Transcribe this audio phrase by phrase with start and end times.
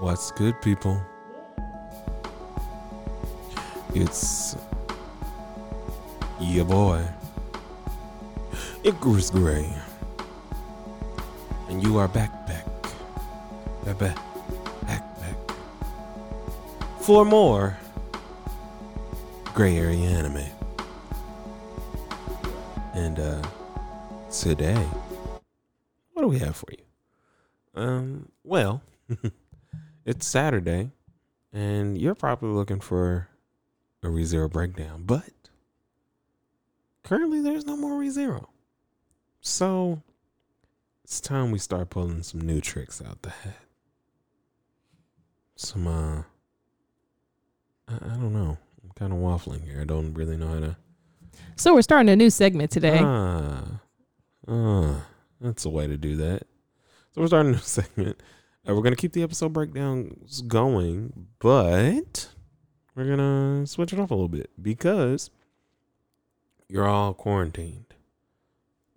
[0.00, 1.00] What's good, people?
[3.94, 4.54] It's
[6.38, 7.02] your boy,
[8.84, 9.72] Icarus Gray,
[11.70, 12.66] and you are back, back,
[13.86, 14.16] back, back,
[14.86, 15.36] back, back
[17.00, 17.78] for more
[19.54, 20.44] gray area anime.
[22.92, 23.42] And uh,
[24.30, 24.86] today,
[26.12, 26.84] what do we have for you?
[27.74, 28.82] Um, well,
[30.06, 30.92] it's Saturday,
[31.52, 33.28] and you're probably looking for
[34.02, 35.28] a ReZero breakdown, but
[37.02, 38.46] currently there's no more ReZero.
[39.40, 40.02] So
[41.04, 43.58] it's time we start pulling some new tricks out the hat.
[45.56, 46.22] Some, uh,
[47.88, 48.58] I, I don't know.
[48.84, 49.80] I'm kind of waffling here.
[49.80, 50.76] I don't really know how to.
[51.56, 53.00] So we're starting a new segment today.
[53.02, 53.80] Ah,
[54.46, 55.06] ah,
[55.40, 56.42] that's a way to do that.
[57.12, 58.22] So we're starting a new segment.
[58.66, 62.28] We're gonna keep the episode breakdowns going, but
[62.94, 65.30] we're gonna switch it up a little bit because
[66.68, 67.94] you're all quarantined,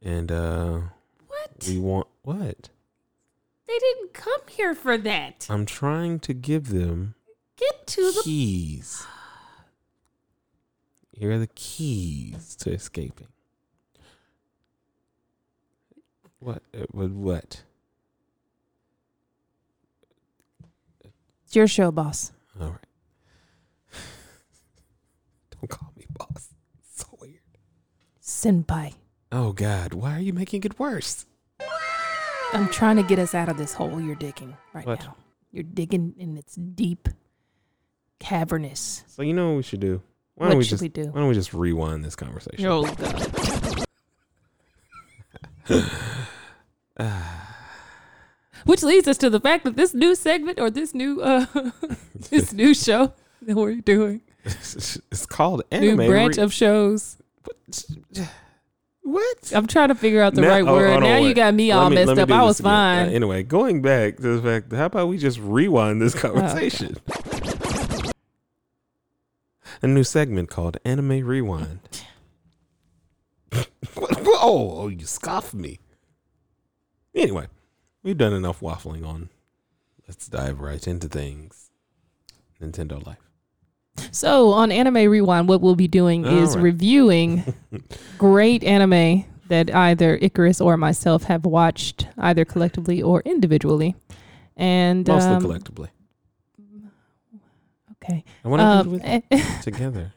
[0.01, 0.79] and uh,
[1.27, 1.65] what?
[1.67, 2.69] we want what?
[3.67, 5.45] They didn't come here for that.
[5.49, 7.13] I'm trying to give them
[7.55, 8.21] Get to the.
[8.23, 9.05] keys.
[11.11, 13.27] Here are the keys to escaping.
[16.39, 16.63] What?
[16.73, 17.11] uh, What?
[17.11, 17.63] What?
[21.49, 22.31] It's your show, boss.
[22.61, 22.77] All right.
[25.59, 26.49] Don't call me boss.
[26.95, 27.39] So weird.
[28.21, 28.93] Senpai.
[29.31, 31.25] Oh God, why are you making it worse?
[32.53, 34.99] I'm trying to get us out of this hole you're digging right What?
[34.99, 35.15] now.
[35.51, 37.09] You're digging and it's deep,
[38.19, 39.03] cavernous.
[39.07, 40.03] So you know what we should do?
[40.35, 41.05] Why What don't we should just we do?
[41.05, 42.67] why don't we just rewind this conversation?
[42.67, 42.83] Oh
[46.99, 46.99] ah.
[46.99, 47.38] God.
[48.65, 51.45] Which leads us to the fact that this new segment or this new uh
[52.29, 55.97] this new show that we're doing, it's called anime.
[55.97, 57.17] new branch re- of shows.
[59.01, 59.51] what?
[59.55, 60.89] I'm trying to figure out the Now- right oh, word.
[60.97, 62.31] on, now you got me Let all me- messed me up.
[62.31, 63.07] I was fine.
[63.09, 66.97] Uh, anyway, going back to the fact, how about we just rewind this conversation?
[69.81, 71.79] A new segment called Anime Rewind.
[74.41, 75.79] Oh, oh, you scoffed me.
[77.13, 77.47] Anyway,
[78.03, 79.29] we've done enough waffling on.
[80.07, 81.69] Let's dive right into things.
[82.61, 83.17] Nintendo Life.
[84.11, 86.63] So on Anime Rewind, what we'll be doing All is right.
[86.63, 87.53] reviewing
[88.17, 93.95] great anime that either Icarus or myself have watched, either collectively or individually.
[94.55, 95.89] And Mostly um, collectively.
[98.03, 98.23] Okay.
[98.43, 100.13] I want to Um, do it with together.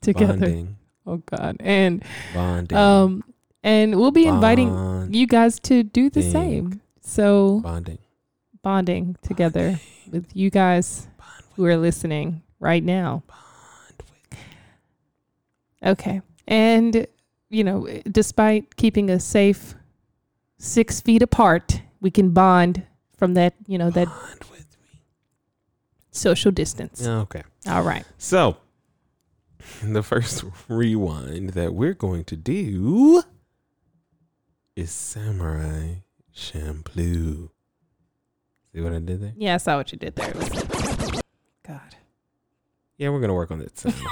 [0.00, 0.32] together.
[0.38, 0.76] Bonding.
[1.06, 1.56] Oh God.
[1.60, 2.04] And
[2.34, 2.76] Bonding.
[2.78, 3.24] um
[3.64, 6.80] and we'll be inviting Bond- you guys to do the same.
[7.02, 7.98] So bonding.
[8.62, 9.78] bonding together
[10.10, 13.22] with you guys Bond who are listening right now.
[13.26, 14.38] Bond with.
[15.84, 16.22] Okay.
[16.46, 17.06] And,
[17.50, 19.74] you know, despite keeping a safe
[20.58, 22.84] six feet apart, we can bond
[23.16, 24.08] from that, you know, that
[24.50, 25.00] with me.
[26.10, 27.06] social distance.
[27.06, 27.42] Okay.
[27.66, 28.04] All right.
[28.18, 28.56] So,
[29.82, 33.22] the first rewind that we're going to do
[34.76, 35.96] is Samurai
[36.36, 37.50] Champloo.
[38.74, 39.32] See what I did there?
[39.36, 40.32] Yeah, I saw what you did there.
[41.66, 41.96] God.
[42.96, 43.94] Yeah, we're gonna work on that sound.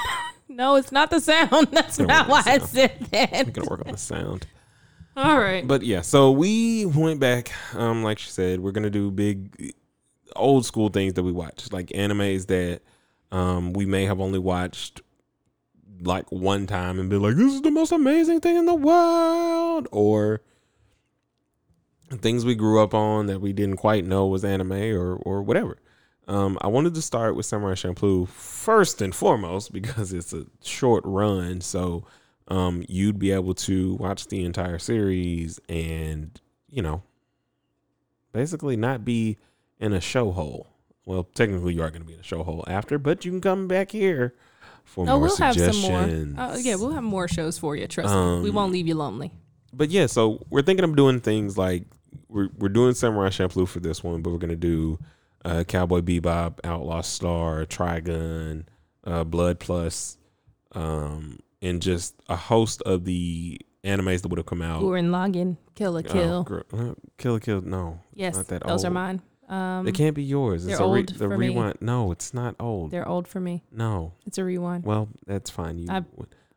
[0.52, 1.68] No, it's not the sound.
[1.70, 4.48] That's Don't not why I said said we're gonna work on the sound.
[5.16, 5.66] All right.
[5.66, 7.52] But yeah, so we went back.
[7.74, 9.72] Um, like she said, we're gonna do big,
[10.34, 12.82] old school things that we watch, like animes that
[13.30, 15.02] um we may have only watched
[16.02, 19.86] like one time and be like, "This is the most amazing thing in the world,"
[19.92, 20.40] or
[22.18, 25.78] things we grew up on that we didn't quite know was anime or or whatever.
[26.28, 31.02] Um, I wanted to start with Samurai Champloo first and foremost because it's a short
[31.06, 32.04] run, so
[32.48, 37.02] um, you'd be able to watch the entire series and you know
[38.32, 39.38] basically not be
[39.78, 40.68] in a show hole.
[41.06, 43.40] Well, technically you are going to be in a show hole after, but you can
[43.40, 44.34] come back here
[44.84, 46.40] for Oh, more we'll have some more.
[46.40, 47.86] Uh, yeah, we'll have more shows for you.
[47.88, 48.40] Trust me.
[48.42, 49.32] We Um, won't leave you lonely.
[49.72, 51.84] but yeah, so we're thinking of doing things like
[52.30, 54.98] we're we're doing Samurai Champloo for this one, but we're gonna do
[55.44, 58.64] uh, Cowboy Bebop, Outlaw Star, Trigun,
[59.04, 60.18] uh, Blood Plus,
[60.72, 64.82] um, and just a host of the animes that would have come out.
[64.82, 66.02] We're in Lagann, kill a Oh,
[66.44, 66.64] kill.
[66.72, 67.60] uh, Kill la Kill.
[67.62, 69.22] No, yes, not that those are mine.
[69.48, 70.64] Um, they can't be yours.
[70.64, 71.48] It's they're a re- old the for me.
[71.48, 71.78] rewind.
[71.80, 72.92] No, it's not old.
[72.92, 73.64] they're old for me.
[73.72, 74.12] no.
[74.26, 74.84] It's a rewind.
[74.84, 75.78] Well, that's fine.
[75.78, 76.04] You I-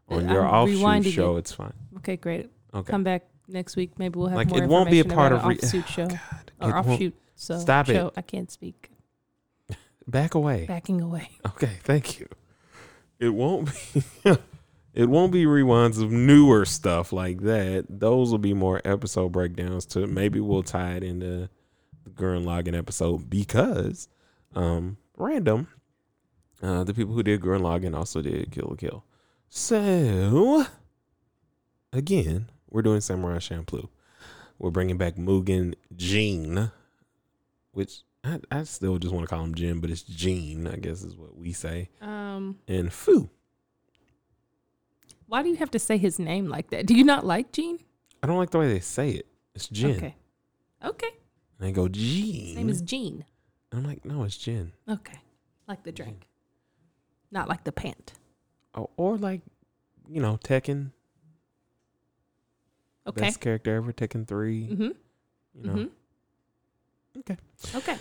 [0.09, 1.39] on I'm your offshoot show, it.
[1.39, 1.73] it's fine.
[1.97, 2.51] Okay, great.
[2.73, 2.91] Okay.
[2.91, 3.97] Come back next week.
[3.99, 6.51] Maybe we'll have Like, more it won't be a part of re- offshoot show God,
[6.61, 7.15] or it offshoot.
[7.35, 8.13] So Stop it.
[8.15, 8.89] I can't speak.
[10.07, 10.65] Back away.
[10.65, 11.29] Backing away.
[11.47, 12.27] Okay, thank you.
[13.19, 14.03] It won't be
[14.93, 17.85] it won't be rewinds of newer stuff like that.
[17.89, 21.49] Those will be more episode breakdowns to maybe we'll tie it into
[22.03, 24.09] the Gurren Lagann episode because
[24.55, 25.67] um random
[26.61, 29.05] uh the people who did Gurren Lagann also did Kill la Kill.
[29.47, 30.65] So
[31.93, 33.87] again, we're doing Samurai Champloo.
[34.59, 36.71] We're bringing back Mugen Jean,
[37.71, 41.03] which I, I still just want to call him Jin, but it's Jean, I guess
[41.03, 41.89] is what we say.
[42.01, 43.29] Um, And Fu.
[45.27, 46.85] why do you have to say his name like that?
[46.85, 47.79] Do you not like Jean?
[48.21, 49.27] I don't like the way they say it.
[49.55, 49.95] It's Jin.
[49.97, 50.15] Okay.
[50.83, 51.09] Okay.
[51.59, 52.55] And they go His Jean.
[52.55, 53.25] name is Gene.
[53.71, 54.71] I'm like, no, it's Jin.
[54.87, 55.19] Okay.
[55.67, 56.27] Like the drink.
[57.31, 58.13] Not like the pant.
[58.75, 59.41] Oh, or like,
[60.07, 60.91] you know, Tekken.
[63.07, 63.21] Okay.
[63.21, 64.67] Best character ever, Tekken 3.
[64.67, 64.81] Mm-hmm.
[64.81, 64.93] You
[65.55, 65.73] know.
[65.73, 67.19] Mm-hmm.
[67.19, 67.37] Okay.
[67.75, 67.97] Okay.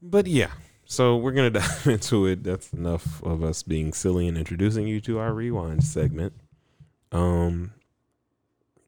[0.00, 0.50] But yeah,
[0.84, 2.42] so we're gonna dive into it.
[2.42, 6.32] That's enough of us being silly and introducing you to our rewind segment.
[7.12, 7.72] Um,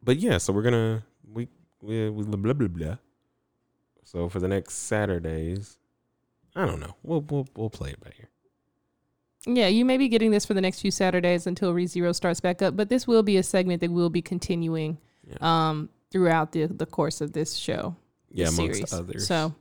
[0.02, 1.48] but yeah, so we're gonna we
[1.82, 2.96] we, we blah blah blah.
[4.04, 5.78] So for the next Saturdays,
[6.54, 6.96] I don't know.
[7.02, 8.28] We'll we'll we'll play it by ear.
[9.48, 12.62] Yeah, you may be getting this for the next few Saturdays until ReZero starts back
[12.62, 15.36] up, but this will be a segment that we will be continuing Yeah.
[15.40, 17.96] um, throughout the, the course of this show.
[18.30, 18.92] Yeah, amongst series.
[18.92, 19.26] others.
[19.26, 19.54] So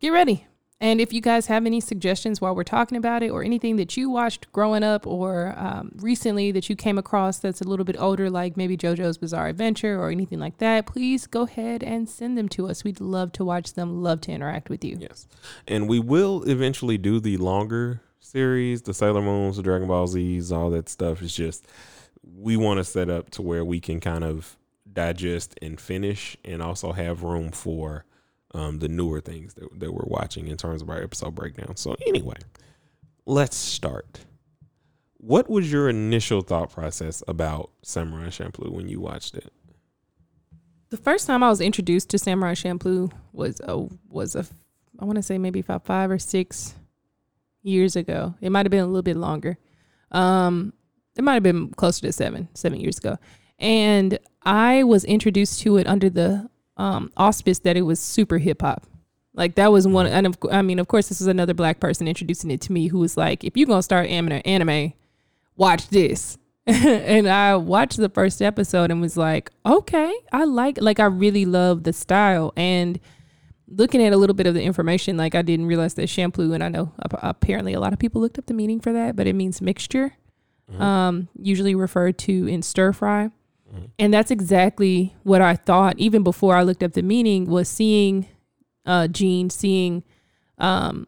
[0.00, 0.46] get ready.
[0.82, 3.96] And if you guys have any suggestions while we're talking about it, or anything that
[3.96, 7.94] you watched growing up or um, recently that you came across that's a little bit
[8.00, 12.36] older, like maybe JoJo's Bizarre Adventure or anything like that, please go ahead and send
[12.36, 12.82] them to us.
[12.82, 14.98] We'd love to watch them, love to interact with you.
[15.00, 15.28] Yes.
[15.68, 20.50] And we will eventually do the longer series, the Sailor Moons, the Dragon Ball Z's,
[20.50, 21.22] all that stuff.
[21.22, 21.64] It's just
[22.36, 24.56] we want to set up to where we can kind of
[24.90, 28.04] digest and finish and also have room for
[28.54, 31.76] um, the newer things that, that we're watching in terms of our episode breakdown.
[31.76, 32.36] So anyway,
[33.26, 34.20] let's start.
[35.16, 39.52] What was your initial thought process about Samurai Champloo when you watched it?
[40.90, 44.44] The first time I was introduced to Samurai Champloo was a was a
[44.98, 46.74] I want to say maybe about five or six
[47.62, 48.34] years ago.
[48.40, 49.56] It might have been a little bit longer.
[50.10, 50.74] Um,
[51.16, 53.16] it might have been closer to seven seven years ago,
[53.58, 58.62] and I was introduced to it under the um, auspice that it was super hip
[58.62, 58.86] hop.
[59.34, 62.06] Like that was one, and of, I mean, of course, this was another black person
[62.06, 64.92] introducing it to me who was like, "If you're gonna start anime, anime,
[65.56, 66.36] watch this."
[66.66, 71.44] and I watched the first episode and was like, okay, I like like I really
[71.44, 73.00] love the style and
[73.66, 76.62] looking at a little bit of the information, like I didn't realize that Champloo and
[76.62, 79.32] I know apparently a lot of people looked up the meaning for that, but it
[79.34, 80.14] means mixture.
[80.78, 83.30] Um, usually referred to in stir fry.
[83.98, 88.26] And that's exactly what I thought even before I looked up the meaning was seeing
[88.84, 90.02] uh Gene, seeing
[90.58, 91.06] um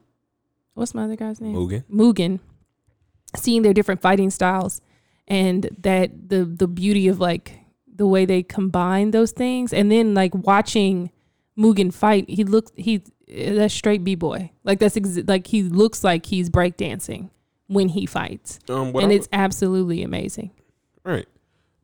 [0.74, 1.54] what's my other guy's name?
[1.54, 1.84] Mugen.
[1.90, 2.40] Mugen,
[3.36, 4.80] seeing their different fighting styles
[5.28, 7.58] and that the the beauty of like
[7.96, 11.10] the way they combine those things and then like watching
[11.58, 14.50] Mugen fight, he looks he that's straight b boy.
[14.64, 17.30] Like that's ex- like he looks like he's breakdancing
[17.66, 20.50] when he fights, Um, and I- it's absolutely amazing.
[21.04, 21.26] Right.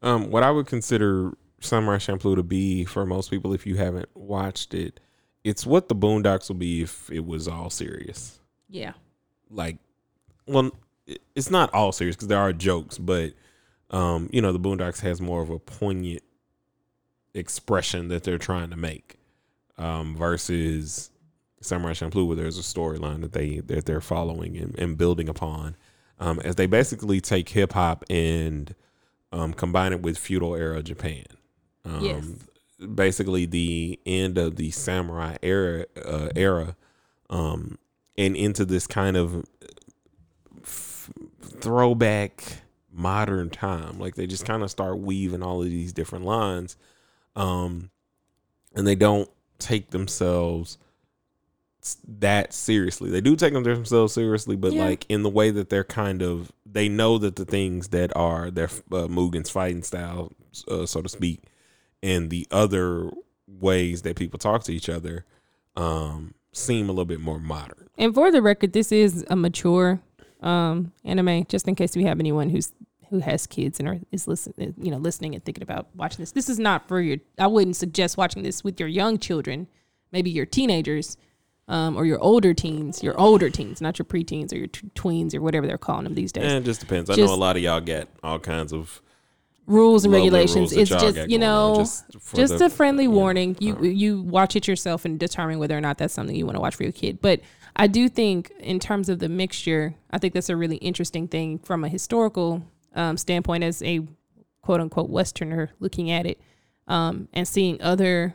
[0.02, 4.08] Um, what I would consider Samurai Champloo to be for most people, if you haven't
[4.14, 5.00] watched it,
[5.44, 8.40] it's what the Boondocks would be if it was all serious.
[8.68, 8.92] Yeah,
[9.50, 9.78] Like,
[10.46, 10.70] well,
[11.34, 13.32] it's not all serious because there are jokes, but
[13.90, 16.22] um, you know, the Boondocks has more of a poignant
[17.34, 19.18] expression that they're trying to make,
[19.76, 21.10] um, versus
[21.60, 25.76] Samurai Champloo, where there's a storyline that they that they're following and, and building upon,
[26.20, 28.74] um, as they basically take hip hop and
[29.32, 31.24] um, combine it with feudal era Japan.
[31.84, 32.24] Um, Yes.
[32.94, 36.76] Basically, the end of the samurai era, uh, era,
[37.28, 37.76] um,
[38.16, 39.44] and into this kind of
[40.62, 41.10] f-
[41.42, 43.98] throwback modern time.
[43.98, 46.78] Like they just kind of start weaving all of these different lines,
[47.36, 47.90] um,
[48.74, 50.78] and they don't take themselves
[52.06, 53.10] that seriously.
[53.10, 54.84] They do take them themselves seriously, but Yeah.
[54.84, 58.50] like in the way that they're kind of they know that the things that are
[58.50, 60.32] their uh, Mugen's fighting style,
[60.68, 61.42] uh, so to speak,
[62.02, 63.10] and the other
[63.48, 65.24] ways that people talk to each other
[65.76, 67.88] um seem a little bit more modern.
[67.98, 70.00] and for the record, this is a mature
[70.42, 71.44] um anime.
[71.48, 72.72] Just in case we have anyone who's
[73.10, 76.30] who has kids and are, is listening, you know, listening and thinking about watching this.
[76.32, 77.18] This is not for your.
[77.38, 79.66] I wouldn't suggest watching this with your young children,
[80.12, 81.16] maybe your teenagers,
[81.70, 83.02] um, or your older teens.
[83.02, 86.14] Your older teens, not your preteens or your t- tweens or whatever they're calling them
[86.14, 86.44] these days.
[86.44, 87.08] And it just depends.
[87.08, 89.00] I Just- know a lot of y'all get all kinds of
[89.66, 90.72] rules and regulations.
[90.72, 93.10] rules It's just you know, just just, the- a friendly yeah.
[93.10, 93.56] warning.
[93.60, 96.60] You you watch it yourself and determine whether or not that's something you want to
[96.60, 97.20] watch for your kid.
[97.22, 97.40] But
[97.76, 101.60] I do think in terms of the mixture, I think that's a really interesting thing
[101.60, 102.64] from a historical
[102.96, 104.00] um, standpoint as a
[104.60, 106.40] quote unquote Westerner looking at it
[106.88, 108.34] um, and seeing other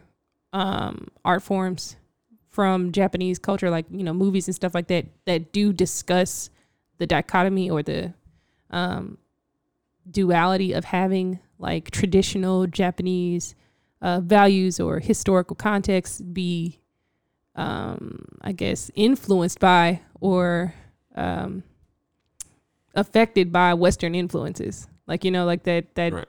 [0.53, 1.97] um, art forms
[2.55, 6.49] from Japanese culture, like you know movies and stuff like that, that do discuss
[6.99, 8.13] the dichotomy or the
[8.71, 9.17] um,
[10.09, 13.55] duality of having like traditional Japanese
[14.01, 16.79] uh, values or historical context be,
[17.55, 20.73] um, I guess, influenced by or
[21.15, 21.63] um,
[22.93, 24.87] affected by Western influences.
[25.07, 26.13] Like you know, like that that.
[26.13, 26.25] Right.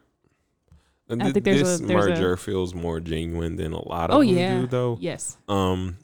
[1.08, 4.10] I Th- think there's this a- there's a- merger feels more genuine than a lot
[4.10, 4.60] of Oh them yeah.
[4.62, 4.98] do, though.
[5.00, 5.38] Yes.
[5.48, 5.98] Um,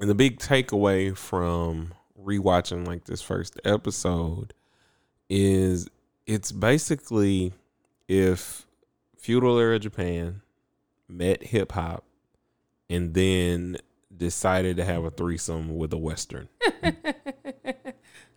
[0.00, 4.54] and the big takeaway from rewatching like this first episode
[5.28, 5.88] is
[6.26, 7.52] it's basically
[8.08, 8.66] if
[9.16, 10.42] feudal era Japan
[11.08, 12.04] met hip hop
[12.88, 13.78] and then
[14.16, 16.48] decided to have a threesome with a western.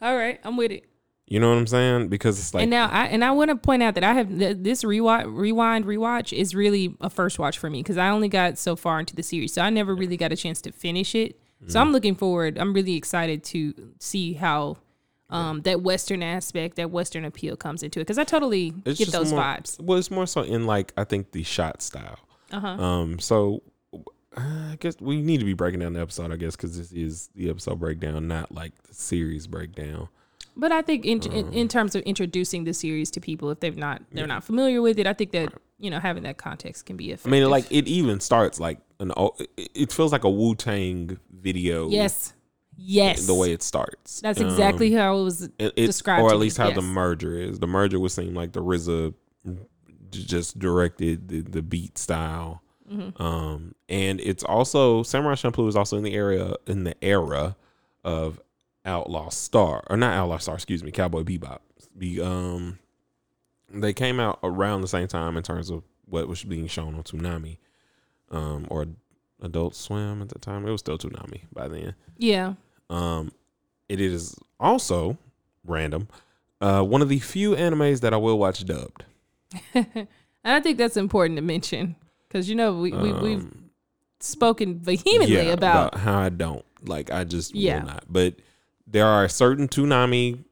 [0.01, 0.85] All right, I'm with it.
[1.27, 2.09] You know what I'm saying?
[2.09, 4.29] Because it's like and now I and I want to point out that I have
[4.29, 8.29] th- this rewind rewind rewatch is really a first watch for me because I only
[8.29, 11.15] got so far into the series, so I never really got a chance to finish
[11.15, 11.39] it.
[11.65, 11.71] Mm-hmm.
[11.71, 12.57] So I'm looking forward.
[12.57, 14.77] I'm really excited to see how
[15.31, 19.11] um, that Western aspect, that Western appeal comes into it because I totally it's get
[19.11, 19.79] those more, vibes.
[19.81, 22.19] Well, it's more so in like I think the shot style.
[22.51, 22.67] Uh huh.
[22.67, 24.01] Um, so uh,
[24.37, 27.29] I guess we need to be breaking down the episode, I guess, because this is
[27.35, 30.09] the episode breakdown, not like the series breakdown.
[30.55, 33.75] But I think in, Um, in terms of introducing the series to people, if they've
[33.75, 36.97] not they're not familiar with it, I think that you know having that context can
[36.97, 39.11] be I mean, like it even starts like an.
[39.57, 41.89] it- feels like a Wu Tang video.
[41.89, 42.33] yes,
[42.77, 44.21] yes, the way it starts.
[44.21, 45.49] that's Um, exactly how it was.
[45.59, 47.59] it, described or at me, least how the merger is.
[47.59, 49.13] The merger would seem like the RZA
[50.11, 52.61] just directed the, the beat style.
[52.91, 53.21] Mm-hmm.
[53.21, 57.55] Um, and it's also Samurai Champloo is also in the area in the era
[58.03, 58.39] of
[58.85, 61.59] Outlaw Star or not Outlaw Star, excuse me, Cowboy Bebop.
[61.97, 62.77] Be um,
[63.81, 67.03] they came out around the same time in terms of what was being shown on
[67.03, 67.57] Toonami,
[68.31, 68.85] um, or
[69.41, 70.67] Adult Swim at the time.
[70.67, 71.95] It was still Toonami by then.
[72.17, 72.53] Yeah,
[72.89, 73.31] Um,
[73.89, 75.17] it is also
[75.65, 76.07] random.
[76.61, 79.03] Uh, one of the few animes that I will watch dubbed.
[79.73, 80.07] and
[80.43, 81.95] I think that's important to mention
[82.27, 83.69] because you know we, we we've Um,
[84.19, 87.11] spoken vehemently yeah, about, how I don't like.
[87.11, 87.79] I just Yeah.
[87.79, 88.05] will not.
[88.09, 88.35] But
[88.87, 90.43] there are certain Toonami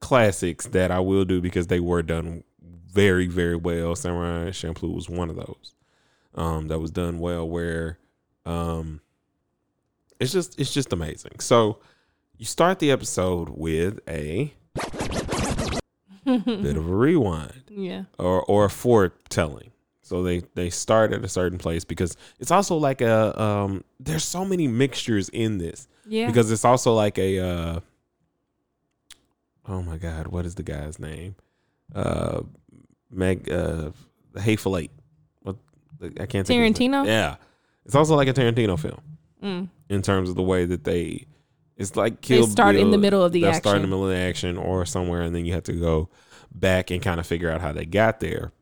[0.00, 2.44] classics that I will do because they were done
[2.92, 3.96] very, very well.
[3.96, 5.74] Samurai Champloo was one of those.
[6.34, 7.48] Um, that was done well.
[7.48, 7.98] Where,
[8.46, 9.00] um,
[10.20, 11.40] it's just it's just amazing.
[11.40, 11.78] So
[12.36, 14.52] you start the episode with a
[16.24, 19.72] bit of a rewind yeah, or or a foretelling.
[20.02, 23.84] So they they start at a certain place because it's also like a um.
[24.00, 26.26] There's so many mixtures in this yeah.
[26.26, 27.80] because it's also like a uh.
[29.66, 30.28] Oh my God!
[30.28, 31.36] What is the guy's name?
[31.94, 32.42] Uh,
[33.12, 33.50] Meg.
[33.50, 33.90] Uh,
[34.32, 34.90] the Hateful Eight.
[35.42, 35.56] What
[36.20, 36.46] I can't.
[36.46, 36.76] think.
[36.76, 37.06] Tarantino?
[37.06, 37.36] Yeah,
[37.84, 39.00] it's also like a Tarantino film
[39.42, 39.68] Mm.
[39.88, 41.26] in terms of the way that they.
[41.76, 43.90] It's like Kill start in Bill, the middle of the they'll start in the action.
[43.90, 46.08] middle of the action or somewhere, and then you have to go
[46.54, 48.52] back and kind of figure out how they got there.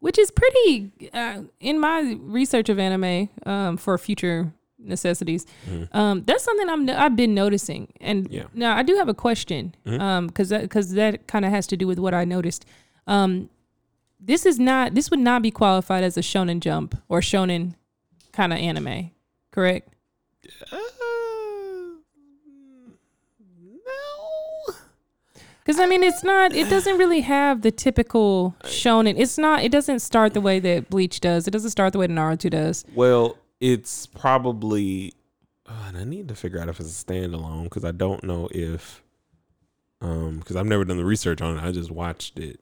[0.00, 5.46] which is pretty uh, in my research of anime um, for future necessities.
[5.92, 8.44] Um, that's something I'm I've been noticing, and Yeah.
[8.52, 11.86] now I do have a question because that because that kind of has to do
[11.86, 12.66] with what I noticed.
[13.06, 13.48] Um,
[14.20, 17.74] this is not this would not be qualified as a shonen jump or shonen
[18.32, 19.10] kind of anime,
[19.50, 19.94] correct?
[20.70, 20.76] Uh,
[23.60, 24.74] no.
[25.64, 26.54] Because I mean, it's not.
[26.54, 29.14] It doesn't really have the typical shonen.
[29.16, 29.62] It's not.
[29.62, 31.48] It doesn't start the way that Bleach does.
[31.48, 32.84] It doesn't start the way that Naruto does.
[32.94, 35.14] Well, it's probably.
[35.66, 38.48] Uh, and I need to figure out if it's a standalone because I don't know
[38.50, 39.02] if.
[40.02, 41.62] Um, because I've never done the research on it.
[41.62, 42.60] I just watched it.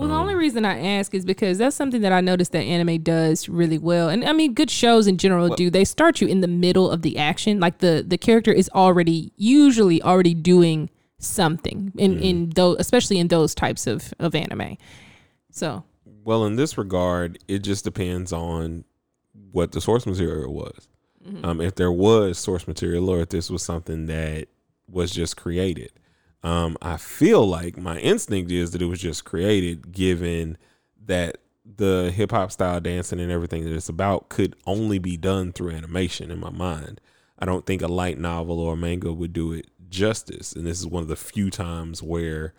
[0.00, 2.62] Well, the Um, only reason I ask is because that's something that I noticed that
[2.62, 5.68] anime does really well, and I mean, good shows in general do.
[5.70, 9.32] They start you in the middle of the action, like the the character is already
[9.36, 10.88] usually already doing
[11.18, 12.22] something in Mm.
[12.22, 14.78] in those, especially in those types of of anime.
[15.50, 15.84] So
[16.24, 18.84] Well, in this regard, it just depends on
[19.52, 20.88] what the source material was.
[21.44, 24.48] Um, if there was source material, or if this was something that
[24.88, 25.92] was just created.
[26.42, 30.56] Um, I feel like my instinct is that it was just created, given
[31.04, 31.38] that
[31.76, 35.70] the hip hop style dancing and everything that it's about could only be done through
[35.70, 36.30] animation.
[36.30, 37.00] In my mind,
[37.38, 40.52] I don't think a light novel or a manga would do it justice.
[40.52, 42.54] And this is one of the few times where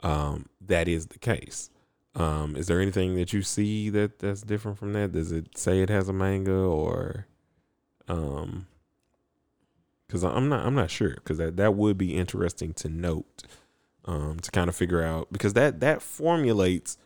[0.00, 1.70] um, that is the case.
[2.14, 5.12] Um, is there anything that you see that that's different from that?
[5.12, 7.26] Does it say it has a manga or,
[8.08, 8.66] um,
[10.06, 13.44] because I'm not I'm not sure because that that would be interesting to note
[14.04, 16.98] um, to kind of figure out because that that formulates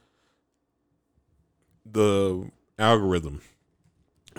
[1.85, 3.41] the algorithm,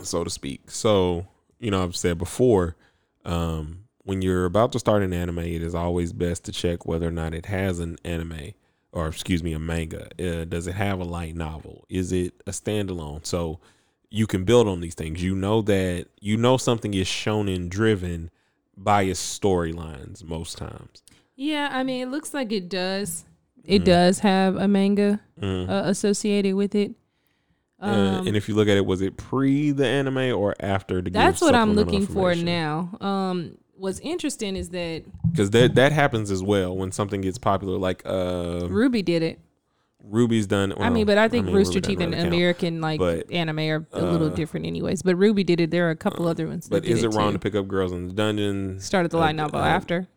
[0.04, 0.70] so to speak.
[0.72, 1.28] So
[1.60, 2.76] you know I've said before.
[3.24, 7.08] Um, when you're about to start an anime, it is always best to check whether
[7.08, 8.54] or not it has an anime
[8.92, 10.08] or excuse me, a manga.
[10.20, 11.86] Uh, does it have a light novel?
[11.90, 13.26] Is it a standalone?
[13.26, 13.60] So
[14.10, 15.24] you can build on these things.
[15.24, 18.30] You know that you know something is shonen driven
[19.04, 21.04] its storylines most times.
[21.36, 23.26] Yeah, I mean, it looks like it does.
[23.64, 23.86] It mm.
[23.86, 25.70] does have a manga mm.
[25.70, 26.94] uh, associated with it.
[27.80, 31.02] Um, uh, and if you look at it, was it pre the anime or after?
[31.02, 31.10] the?
[31.10, 32.96] that's what I'm looking for now.
[33.02, 37.78] Um, what's interesting is that because that that happens as well when something gets popular.
[37.78, 39.40] Like uh, RWBY did it.
[40.10, 40.74] RWBY's done.
[40.76, 43.60] Well, I mean, but I think I mean, Rooster Teeth and American like but, anime
[43.60, 45.02] are a little uh, different, anyways.
[45.02, 45.72] But RWBY did it.
[45.72, 46.68] There are a couple uh, other ones.
[46.68, 48.80] But is it, it wrong to pick up Girls in the Dungeon?
[48.80, 50.08] Started the light uh, novel uh, after.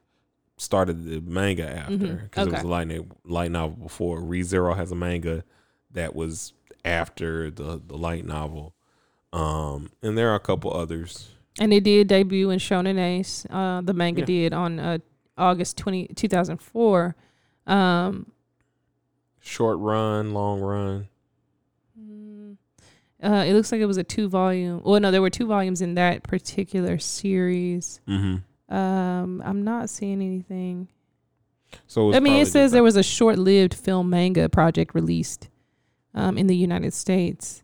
[0.57, 2.41] Started the manga after because mm-hmm.
[2.41, 2.43] okay.
[2.43, 4.21] it was a light, light novel before.
[4.21, 5.45] ReZero has a manga
[5.91, 6.53] that was
[6.85, 8.75] after the the light novel,
[9.33, 11.31] um, and there are a couple others.
[11.59, 13.47] And it did debut in Shonen Ace.
[13.49, 14.27] Uh, the manga yeah.
[14.27, 14.99] did on uh,
[15.39, 17.17] August 20, 2004.
[17.67, 18.33] Um,
[19.45, 21.09] Short run, long run.
[22.01, 22.57] Mm,
[23.23, 24.81] uh, it looks like it was a two volume.
[24.83, 28.01] Well, no, there were two volumes in that particular series.
[28.09, 28.75] Mm-hmm.
[28.75, 30.89] Um, I'm not seeing anything.
[31.87, 35.51] So I mean, it says there was a short-lived film manga project released
[36.15, 37.63] um, in the United States,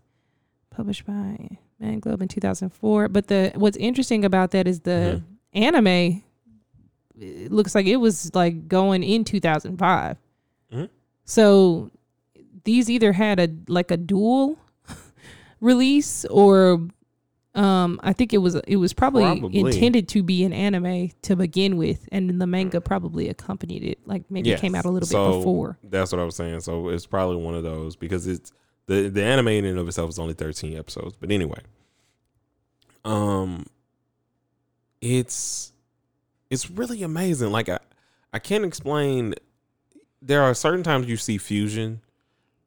[0.68, 3.08] published by Manglobe in 2004.
[3.08, 5.22] But the what's interesting about that is the
[5.54, 5.62] mm-hmm.
[5.62, 6.22] anime.
[7.18, 10.18] It looks like it was like going in 2005.
[10.72, 10.84] Mm-hmm.
[11.30, 11.92] So
[12.64, 14.58] these either had a like a dual
[15.60, 16.88] release or
[17.54, 21.36] um I think it was it was probably, probably, intended to be an anime to
[21.36, 24.58] begin with and the manga probably accompanied it like maybe yes.
[24.58, 25.78] it came out a little so bit before.
[25.84, 26.62] That's what I was saying.
[26.62, 28.50] So it's probably one of those because it's
[28.86, 31.14] the the anime in and of itself is only 13 episodes.
[31.14, 31.60] But anyway,
[33.04, 33.66] um,
[35.00, 35.72] it's
[36.50, 37.52] it's really amazing.
[37.52, 37.78] Like I
[38.32, 39.36] I can't explain.
[40.22, 42.00] There are certain times you see fusion,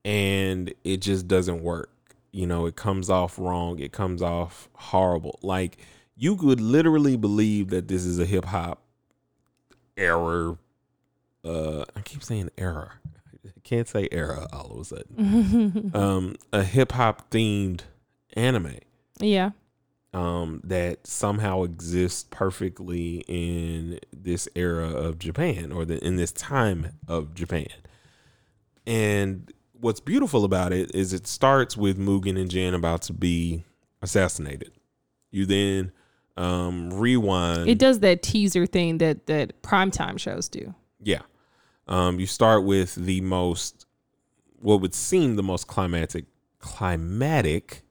[0.03, 1.89] and it just doesn't work.
[2.31, 3.79] You know, it comes off wrong.
[3.79, 5.39] It comes off horrible.
[5.43, 5.77] Like
[6.15, 8.81] you could literally believe that this is a hip hop
[9.95, 10.57] error.
[11.45, 12.93] Uh, I keep saying error
[13.45, 15.91] I can't say era all of a sudden.
[15.93, 17.81] um, a hip hop themed
[18.33, 18.79] anime.
[19.19, 19.51] Yeah.
[20.13, 26.99] Um, that somehow exists perfectly in this era of Japan or the, in this time
[27.07, 27.65] of Japan.
[28.85, 33.63] And what's beautiful about it is it starts with Mugen and Jin about to be
[34.03, 34.71] assassinated.
[35.31, 35.91] You then
[36.37, 37.67] um, rewind.
[37.67, 40.75] It does that teaser thing that that primetime shows do.
[41.01, 41.21] Yeah.
[41.87, 43.87] Um, you start with the most,
[44.59, 46.25] what would seem the most climatic,
[46.59, 47.82] climatic.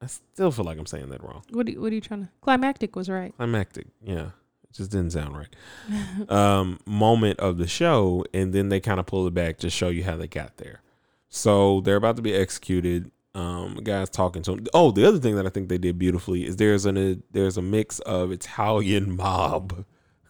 [0.00, 1.42] I still feel like I'm saying that wrong.
[1.50, 2.28] What are, what are you trying to?
[2.42, 3.34] Climactic was right.
[3.36, 4.30] Climactic, yeah.
[4.64, 6.28] It just didn't sound right.
[6.30, 9.88] um, moment of the show, and then they kind of pull it back to show
[9.88, 10.82] you how they got there.
[11.28, 13.10] So they're about to be executed.
[13.34, 14.66] Um, guys talking to them.
[14.72, 17.58] Oh, the other thing that I think they did beautifully is there's an a, there's
[17.58, 19.84] a mix of Italian mob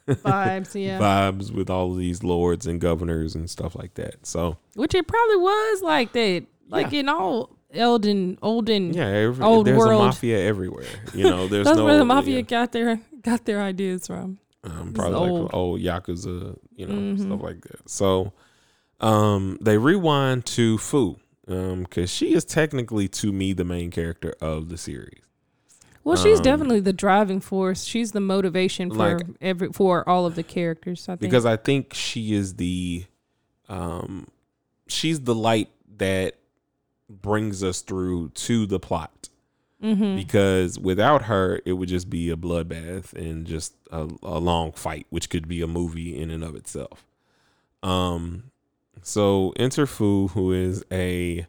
[0.08, 4.26] vibes, yeah, vibes with all of these lords and governors and stuff like that.
[4.26, 7.00] So, which it probably was like that, like yeah.
[7.00, 10.02] in all Elden, Olden, yeah, every, old there's world.
[10.02, 10.86] a mafia everywhere.
[11.14, 12.42] You know, there's That's no where the mafia yeah.
[12.42, 14.38] got their got their ideas from.
[14.64, 15.42] Um, probably old.
[15.42, 17.22] like old yakuza, you know, mm-hmm.
[17.22, 17.88] stuff like that.
[17.88, 18.32] So,
[19.00, 24.34] um, they rewind to Fu, um, because she is technically to me the main character
[24.40, 25.22] of the series.
[26.02, 27.84] Well, she's um, definitely the driving force.
[27.84, 31.08] She's the motivation for like, every for all of the characters.
[31.08, 31.20] I think.
[31.20, 33.06] Because I think she is the,
[33.68, 34.28] um,
[34.86, 36.36] she's the light that
[37.08, 39.28] brings us through to the plot.
[39.82, 40.16] Mm-hmm.
[40.16, 45.06] Because without her, it would just be a bloodbath and just a, a long fight,
[45.10, 47.06] which could be a movie in and of itself.
[47.82, 48.44] Um,
[49.02, 51.46] so enter Fu, who is a,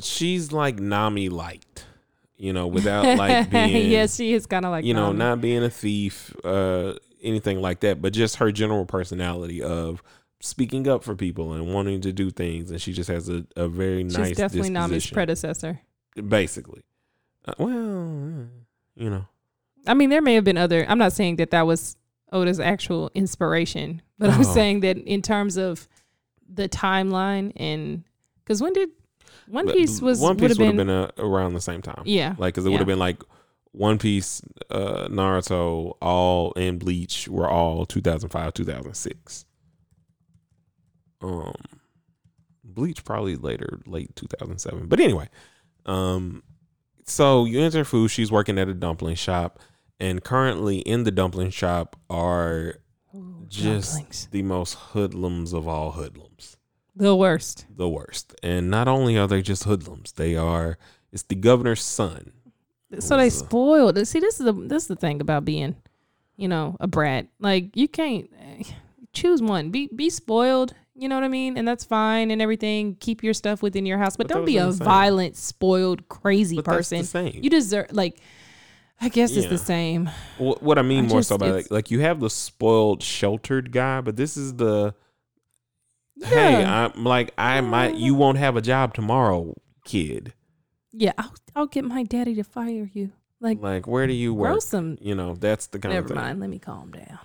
[0.00, 1.86] she's like Nami light
[2.40, 5.62] you know, without like being yes, she is kind of like you know, not being
[5.62, 10.02] a thief, uh, anything like that, but just her general personality of
[10.40, 13.68] speaking up for people and wanting to do things, and she just has a, a
[13.68, 14.28] very She's nice.
[14.28, 15.80] She's definitely Nami's predecessor.
[16.28, 16.82] Basically,
[17.46, 18.48] uh, well,
[18.96, 19.26] you know.
[19.86, 20.84] I mean, there may have been other.
[20.88, 21.96] I'm not saying that that was
[22.32, 24.32] Oda's actual inspiration, but oh.
[24.32, 25.88] I'm saying that in terms of
[26.52, 28.02] the timeline and
[28.42, 28.90] because when did
[29.46, 32.02] one Piece was One Piece would have been, been uh, around the same time.
[32.04, 32.74] Yeah, like because it yeah.
[32.74, 33.22] would have been like
[33.72, 39.44] One Piece, uh, Naruto, all and Bleach were all 2005, 2006.
[41.22, 41.54] Um,
[42.64, 44.86] Bleach probably later, late 2007.
[44.86, 45.28] But anyway,
[45.86, 46.42] um,
[47.04, 48.08] so you enter Fu.
[48.08, 49.58] She's working at a dumpling shop,
[49.98, 52.76] and currently in the dumpling shop are
[53.14, 54.28] Ooh, just dumplings.
[54.30, 56.56] the most hoodlums of all hoodlums
[56.96, 57.66] the worst.
[57.74, 58.34] the worst.
[58.42, 60.78] And not only are they just hoodlums, they are
[61.12, 62.32] it's the governor's son.
[62.98, 64.04] So they spoiled.
[64.06, 65.76] See, this is the this is the thing about being,
[66.36, 67.26] you know, a brat.
[67.38, 68.64] Like you can't eh,
[69.12, 69.70] choose one.
[69.70, 70.74] Be be spoiled.
[70.94, 71.56] You know what I mean?
[71.56, 72.96] And that's fine and everything.
[73.00, 74.84] Keep your stuff within your house, but, But don't be a same.
[74.84, 77.06] violent, spoiled, crazy But person.
[77.34, 78.18] You deserve like.
[79.02, 80.06] I guess it's the same.
[80.36, 83.02] Wh- what I mean I more just- so it's- it, like you have the spoiled,
[83.02, 84.94] sheltered guy, but this is the
[86.22, 86.90] hey, Yeah.
[86.94, 89.54] I'm like I might you won't have a job tomorrow,
[89.86, 90.34] kid.
[90.92, 93.12] Yeah, I'll I'll get my daddy to fire you.
[93.40, 94.50] Like, Like where do you work?
[94.50, 94.98] grow some.
[95.00, 96.18] You know, that's the kind Never of thing.
[96.18, 96.40] mind.
[96.40, 97.20] Let me calm down.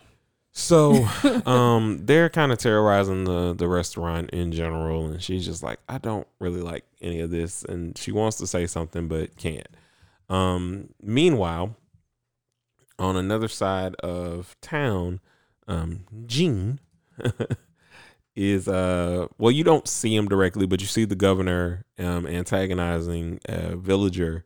[0.58, 1.06] So,
[1.46, 5.98] um, they're kind of terrorizing the the restaurant in general, and she's just like, I
[5.98, 9.68] don't really like any of this, and she wants to say something but can't.
[10.30, 11.76] Um, meanwhile,
[12.98, 15.20] on another side of town,
[15.68, 16.80] um, Jean
[18.36, 23.42] is uh, well, you don't see him directly, but you see the governor um antagonizing
[23.44, 24.46] a villager,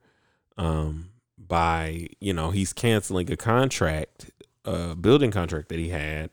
[0.58, 4.32] um, by you know he's canceling a contract
[4.66, 6.30] uh building contract that he had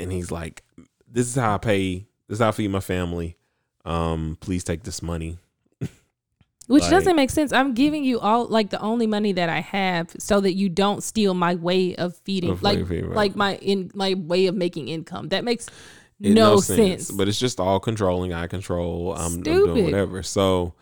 [0.00, 0.62] and he's like
[1.08, 3.36] this is how i pay this is how i feed my family
[3.84, 5.38] um please take this money
[6.68, 7.52] Which Like- doesn't make sense.
[7.52, 11.02] I'm giving you all like the only money that I have so that you don't
[11.02, 13.16] steal my way of feeding, Of like feeding, right.
[13.16, 15.28] like my in my way of making income.
[15.30, 15.66] That makes
[16.20, 17.10] It- no, sense.
[17.10, 20.74] but it's just all controlling i control I'm, I'm doing whatever so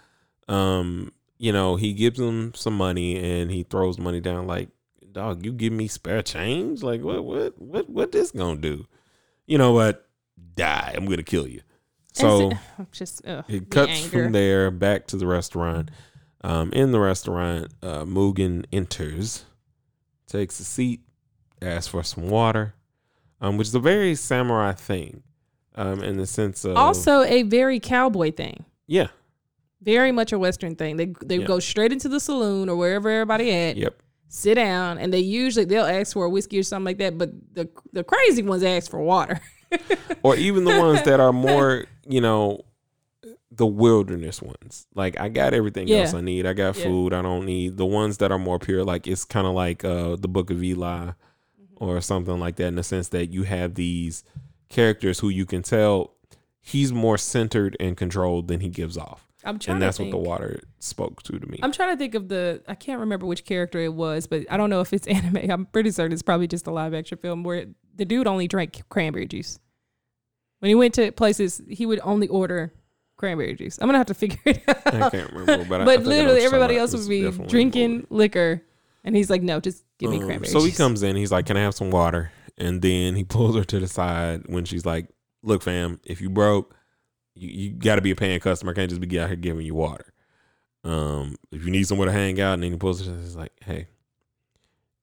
[0.49, 4.69] um you know he gives him some money and he throws money down like
[5.13, 6.83] dog you give me spare change?
[6.83, 8.87] Like what what what what this gonna do?
[9.47, 10.07] You know what?
[10.57, 10.95] Die.
[10.97, 11.61] I'm gonna kill you.
[12.13, 15.91] So I'm just ugh, It cuts from there back to the restaurant.
[16.43, 19.45] Um, in the restaurant, uh, Mugen enters,
[20.27, 21.01] takes a seat,
[21.61, 22.75] asks for some water,
[23.43, 25.23] um, which is a very samurai thing,
[25.75, 28.65] um, in the sense of Also, a very cowboy thing.
[28.87, 29.09] yeah,
[29.83, 30.97] Very much a Western thing.
[30.97, 34.01] They they go straight into the saloon or wherever everybody at, yep,
[34.33, 37.19] sit down, and they usually they'll ask for a whiskey or something like that.
[37.19, 39.41] But the the crazy ones ask for water.
[40.23, 42.61] or even the ones that are more, you know,
[43.53, 44.87] the wilderness ones.
[44.95, 45.99] Like I got everything Yeah.
[45.99, 46.47] else I need.
[46.47, 46.85] I got Yeah.
[46.85, 47.13] food.
[47.13, 48.85] I don't need the ones that are more pure.
[48.85, 51.85] Like it's kind of like uh, the Book of Eli Mm-hmm.
[51.85, 52.67] or something like that.
[52.67, 54.23] In the sense that you have these
[54.69, 56.15] characters who you can tell
[56.61, 60.11] he's more centered and controlled than he gives off, I'm trying and that's to what
[60.11, 61.59] the water spoke to to me.
[61.63, 62.63] I'm trying to think of the.
[62.69, 65.51] I can't remember which character it was, but I don't know if it's anime.
[65.51, 68.83] I'm pretty certain it's probably just a live action film where the dude only drank
[68.89, 69.59] cranberry juice.
[70.61, 72.73] When he went to places, he would only order
[73.17, 73.79] cranberry juice.
[73.81, 74.87] I'm gonna have to figure it out.
[74.95, 78.63] I can't remember, but I- I I literally everybody else would be drinking liquor,
[79.05, 81.47] and he's like, "No, just give me Um, cranberry." So he comes in, he's like,
[81.47, 82.31] Can I have some water?
[82.59, 85.09] And then he pulls her to the side when she's like,
[85.43, 86.75] Look, fam, if you broke,
[87.41, 88.73] you, you gotta be a paying customer.
[88.73, 90.13] I can't just be out here giving you water.
[90.85, 93.17] Um, if you need somewhere to hang out, and then he pulls her to the
[93.17, 93.89] side, he's like, Hey,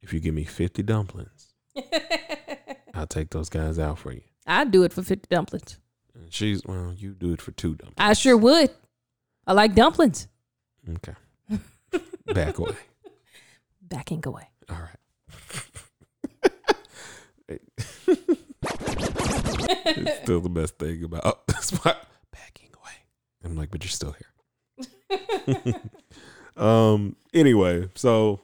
[0.01, 1.53] if you give me fifty dumplings,
[2.93, 4.21] I'll take those guys out for you.
[4.45, 5.79] I'd do it for fifty dumplings.
[6.13, 7.95] And she's well, you do it for two dumplings.
[7.97, 8.69] I sure would.
[9.45, 10.27] I like dumplings.
[10.89, 11.15] Okay.
[12.27, 12.75] Back away.
[13.81, 14.49] Backing away.
[14.69, 14.97] All right.
[19.85, 22.16] it's still the best thing about spot backing away.
[23.47, 24.15] I'm like, but you're still
[24.77, 25.75] here.
[26.57, 27.15] um.
[27.33, 28.41] Anyway, so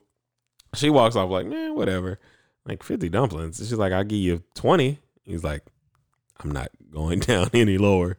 [0.75, 2.19] she walks off like, man, whatever.
[2.65, 3.57] Like fifty dumplings.
[3.57, 4.99] She's like, I'll give you twenty.
[5.23, 5.63] He's like,
[6.39, 8.17] I'm not going down any lower.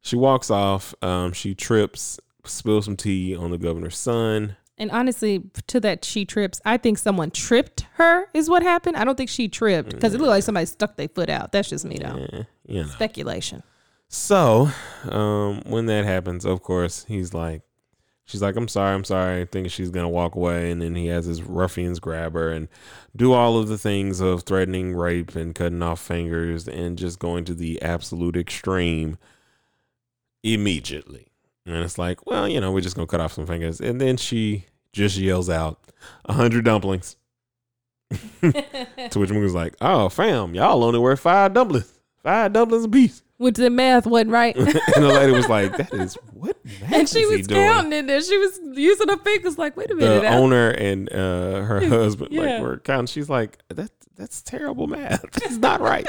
[0.00, 0.94] She walks off.
[1.00, 1.32] Um.
[1.32, 4.56] She trips, spills some tea on the governor's son.
[4.78, 8.98] And honestly, to that she trips, I think someone tripped her is what happened.
[8.98, 11.52] I don't think she tripped because it looked like somebody stuck their foot out.
[11.52, 12.26] That's just me though.
[12.30, 12.88] Yeah, you know.
[12.88, 13.62] Speculation.
[14.08, 14.70] So,
[15.08, 17.62] um, when that happens, of course, he's like,
[18.24, 21.26] she's like, I'm sorry, I'm sorry, thinking she's gonna walk away, and then he has
[21.26, 22.68] his ruffians grab her and
[23.16, 27.44] do all of the things of threatening rape and cutting off fingers and just going
[27.46, 29.18] to the absolute extreme
[30.42, 31.28] immediately.
[31.64, 34.16] And it's like, well, you know, we're just gonna cut off some fingers, and then
[34.16, 35.80] she just yells out,
[36.26, 37.16] "A hundred dumplings."
[38.40, 41.92] to which was like, "Oh, fam, y'all only worth five dumplings,
[42.22, 44.56] five dumplings a piece." Which the math wasn't right.
[44.56, 46.92] and the lady was like, "That is what math.
[46.92, 50.22] and she was counting it and she was using her fingers like, wait a minute.
[50.22, 52.40] The owner and uh, her husband Yeah.
[52.40, 53.06] like were counting.
[53.08, 55.22] She's like, that that's terrible math.
[55.44, 56.08] It's not right.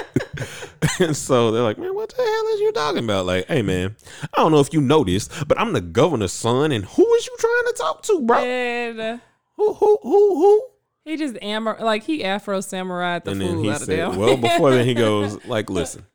[1.00, 3.26] and so they're like, man, what the hell is you talking about?
[3.26, 3.98] Like, hey man,
[4.34, 7.36] I don't know if you noticed, but I'm the governor's son, and who is you
[7.40, 8.38] trying to talk to, bro?
[8.38, 9.18] And uh,
[9.58, 10.64] Who who who who?
[11.04, 14.00] he just amor like he Afro samurai the and then fool he out of said,
[14.00, 14.16] them.
[14.18, 16.06] well, before then he goes, like, listen,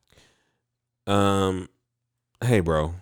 [1.07, 1.69] um,
[2.43, 2.95] hey, bro,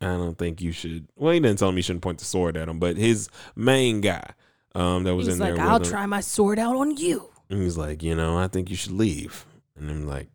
[0.00, 1.08] I don't think you should.
[1.16, 4.00] Well, he didn't tell him he shouldn't point the sword at him, but his main
[4.00, 4.30] guy,
[4.74, 7.30] um, that was He's in like, there I'll try my sword out on you.
[7.50, 9.44] and he's like, you know, I think you should leave.
[9.76, 10.28] And I'm like,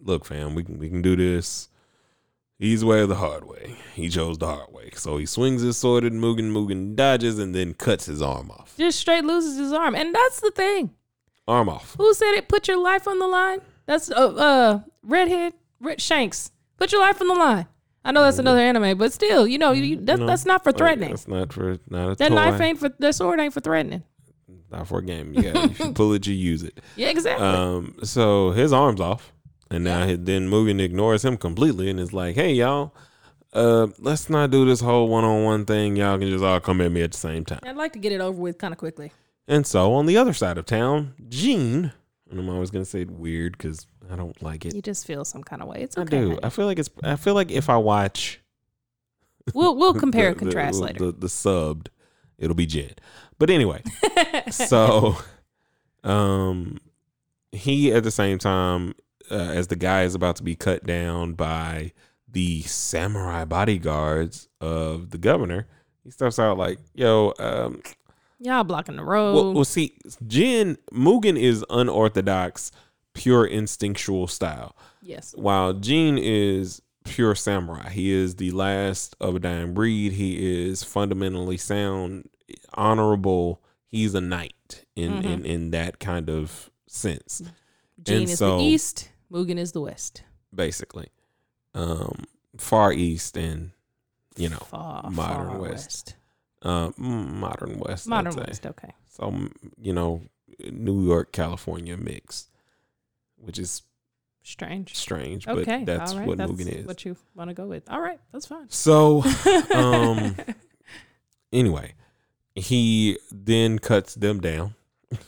[0.00, 1.68] look, fam, we can we can do this.
[2.60, 3.76] Easy way or the hard way.
[3.94, 4.90] He chose the hard way.
[4.94, 6.50] So he swings his sword at Mugen.
[6.50, 8.74] Mugen dodges and then cuts his arm off.
[8.76, 9.94] Just straight loses his arm.
[9.94, 10.90] And that's the thing.
[11.46, 11.94] Arm off.
[11.98, 12.48] Who said it?
[12.48, 13.60] Put your life on the line.
[13.86, 16.50] That's uh, uh redhead Red Shanks.
[16.76, 17.66] Put your life on the line.
[18.04, 20.72] I know that's another anime, but still, you know, you, that, No, that's not for
[20.72, 21.10] threatening.
[21.10, 22.34] That's not for not a that toy.
[22.34, 24.02] knife ain't for that sword ain't for threatening.
[24.70, 25.34] not for a game.
[25.34, 26.80] You got if you pull it, you use it.
[26.96, 27.46] Yeah, exactly.
[27.46, 29.32] Um, so his arm's off,
[29.70, 32.94] and now he, then Mugen ignores him completely and is like, "Hey, y'all,
[33.52, 35.96] uh, let's not do this whole one-on-one thing.
[35.96, 38.12] Y'all can just all come at me at the same time." I'd like to get
[38.12, 39.12] it over with kind of quickly.
[39.46, 41.92] And so on the other side of town, Jean,
[42.30, 44.74] and I'm always gonna say it weird because I don't like it.
[44.74, 45.82] You just feel some kind of way.
[45.82, 46.18] It's okay.
[46.18, 46.38] I do.
[46.42, 46.90] I feel like it's.
[47.02, 48.40] I feel like if I watch,
[49.54, 50.98] We'll we'll compare the- and contrast the, later.
[51.06, 51.88] The, the subbed,
[52.38, 52.92] it'll be Jen.
[53.38, 53.82] But anyway,
[54.50, 55.16] so
[56.04, 56.78] um
[57.52, 58.94] he at the same time
[59.30, 61.92] uh, as the guy is about to be cut down by
[62.30, 65.66] the samurai bodyguards of the governor
[66.04, 67.82] he starts out like yo um
[68.40, 69.34] Y'all blocking the road.
[69.34, 69.96] well, well see
[70.26, 72.70] jin mugen is unorthodox
[73.14, 75.34] pure instinctual style yes.
[75.36, 80.12] while Gene is pure samurai, he is the last of a dying breed.
[80.12, 82.28] He is fundamentally sound,
[82.74, 83.62] honorable.
[83.86, 85.24] He's a knight in Mhm.
[85.24, 87.42] in, in that kind of sense,
[88.02, 89.08] Gene and is so- the east.
[89.32, 90.22] Mugen is the west.
[90.54, 91.08] basically.
[91.74, 92.24] Um,
[92.56, 93.70] far east and
[94.36, 96.14] you know Far, modern far west.
[96.62, 98.06] Uh, mm, modern west.
[98.06, 98.66] Modern west.
[98.66, 98.92] Okay.
[99.10, 99.48] So
[99.80, 100.22] you know,
[100.70, 102.48] New York, California mix,
[103.36, 103.82] which is
[104.42, 104.94] Strange.
[104.96, 105.78] strange, Okay.
[105.84, 106.26] but that's all right.
[106.28, 106.86] what that's Mugen is.
[106.86, 107.88] What you want to go with?
[107.90, 108.18] All right.
[108.32, 108.68] That's fine.
[108.70, 109.22] So
[109.74, 110.36] um
[111.52, 111.94] anyway,
[112.54, 114.74] he then cuts them down,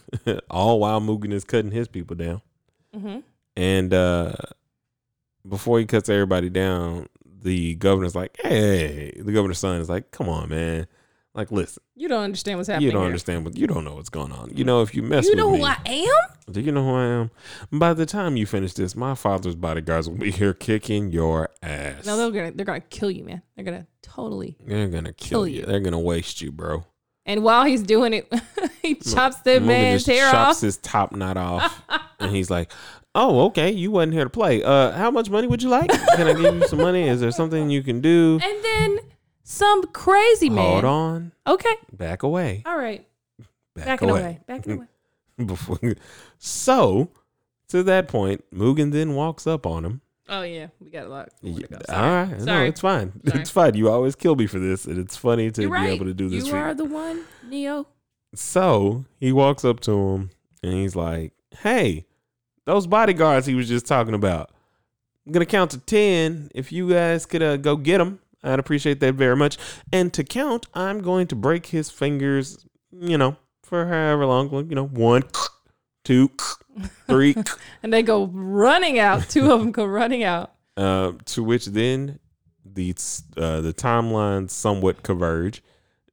[0.50, 2.40] all while Mugen is cutting his people down.
[2.94, 3.18] hmm
[3.56, 4.32] And uh
[5.48, 7.06] before he cuts everybody down,
[7.42, 10.86] the governor's like, "Hey," the governor's son is like, "Come on, man."
[11.32, 12.86] Like, listen, You don't understand what's happening.
[12.86, 13.06] you don't here.
[13.06, 14.50] understand what you don't know what's going on.
[14.52, 15.40] You know, if you mess with me.
[15.42, 16.52] You with know me, who I am?
[16.52, 17.30] do you know who I am?
[17.70, 22.04] By the time you finish this, my father's bodyguards will be here kicking your ass.
[22.04, 23.42] No, they're gonna they're gonna kill you, man.
[23.54, 24.56] They're gonna totally.
[24.66, 25.60] They're gonna kill, Kill you.
[25.60, 25.66] you.
[25.66, 26.84] They're gonna waste you, bro.
[27.26, 28.32] And while he's doing it,
[28.82, 30.60] he chops the man's hair chops off.
[30.62, 31.80] his top knot off,
[32.18, 32.72] and he's like,
[33.14, 34.64] "Oh, okay, you wasn't here to play.
[34.64, 35.90] Uh, how much money would you like?
[36.16, 37.06] Can I give you some money?
[37.06, 38.40] Is there something you can do?
[38.42, 38.98] And then
[39.50, 40.64] some crazy man.
[40.72, 41.74] Hold on, Okay.
[41.92, 43.04] back away, All right.
[43.74, 44.40] back Backing away." away.
[44.46, 44.86] Backing away.
[45.46, 45.78] Before,
[46.38, 47.10] so
[47.68, 50.00] to that point, Mugen then walks up on him.
[50.28, 51.30] Oh yeah, we got a lot.
[51.42, 51.48] go.
[51.48, 51.98] Yeah, Sorry.
[51.98, 53.12] all right, no, it's fine.
[53.26, 53.40] Sorry.
[53.40, 53.74] It's fine.
[53.74, 56.46] You always kill me for this, and it's funny to be able to do this.
[56.46, 57.86] You are the one, Neo.
[58.34, 60.30] So he walks up to him
[60.62, 62.06] and he's like, Hey,
[62.64, 64.50] those bodyguards he was just talking about,
[65.26, 66.52] I'm going to count to 10.
[66.54, 69.58] If you guys could uh, go get them, I'd appreciate that very much.
[69.92, 74.74] And to count, I'm going to break his fingers, you know, for however long, you
[74.74, 75.24] know, one,
[76.04, 76.30] two,
[77.06, 77.34] three.
[77.82, 79.28] And they go running out.
[79.28, 80.52] Two of them go running out.
[80.76, 82.18] uh, to which then
[82.64, 82.90] the,
[83.36, 85.62] uh, the timelines somewhat converge.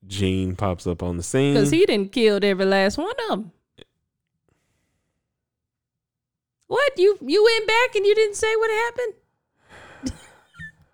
[0.06, 1.54] Gene pops up on the scene.
[1.54, 3.52] Because he didn't killed every last one of them.
[6.68, 6.94] What?
[6.98, 9.14] You you went back and you didn't say what happened?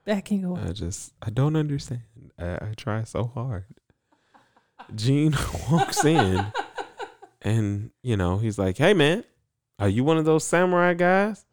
[0.06, 0.62] Backing away.
[0.68, 2.02] I just I don't understand.
[2.38, 3.66] I, I try so hard.
[4.96, 5.36] Gene
[5.72, 6.46] walks in
[7.42, 9.24] and you know, he's like, Hey man,
[9.80, 11.46] are you one of those samurai guys?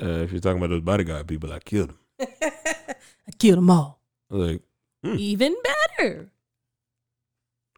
[0.00, 1.98] Uh, if you're talking about those bodyguard people, I killed them.
[2.42, 4.00] I killed them all.
[4.30, 4.62] Like,
[5.02, 5.16] Hmm.
[5.18, 5.56] Even
[5.98, 6.28] better.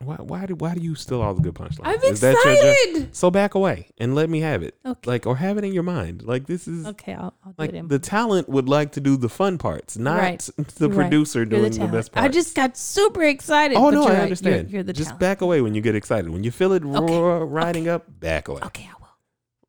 [0.05, 1.81] Why why do why do you steal all the good punchlines?
[1.85, 3.15] I'm Is that your excited.
[3.17, 4.77] So back away and let me have it.
[4.85, 5.11] Okay.
[5.11, 6.23] Like or have it in your mind.
[6.23, 7.89] Like this is Okay, I'll, I'll like get him.
[7.89, 10.49] the talent would like to do the fun parts, not Right.
[10.77, 10.97] the Right.
[10.97, 11.93] producer You're doing the, talent.
[11.93, 12.25] best parts.
[12.25, 13.77] I just got super excited.
[13.77, 14.13] Oh but no, you're I right.
[14.15, 14.71] You're- understand.
[14.71, 15.21] You're, the just talent.
[15.21, 16.31] back away when you get excited.
[16.31, 17.13] When you feel it Okay.
[17.17, 19.09] roar, riding up, back away, Okay, I will.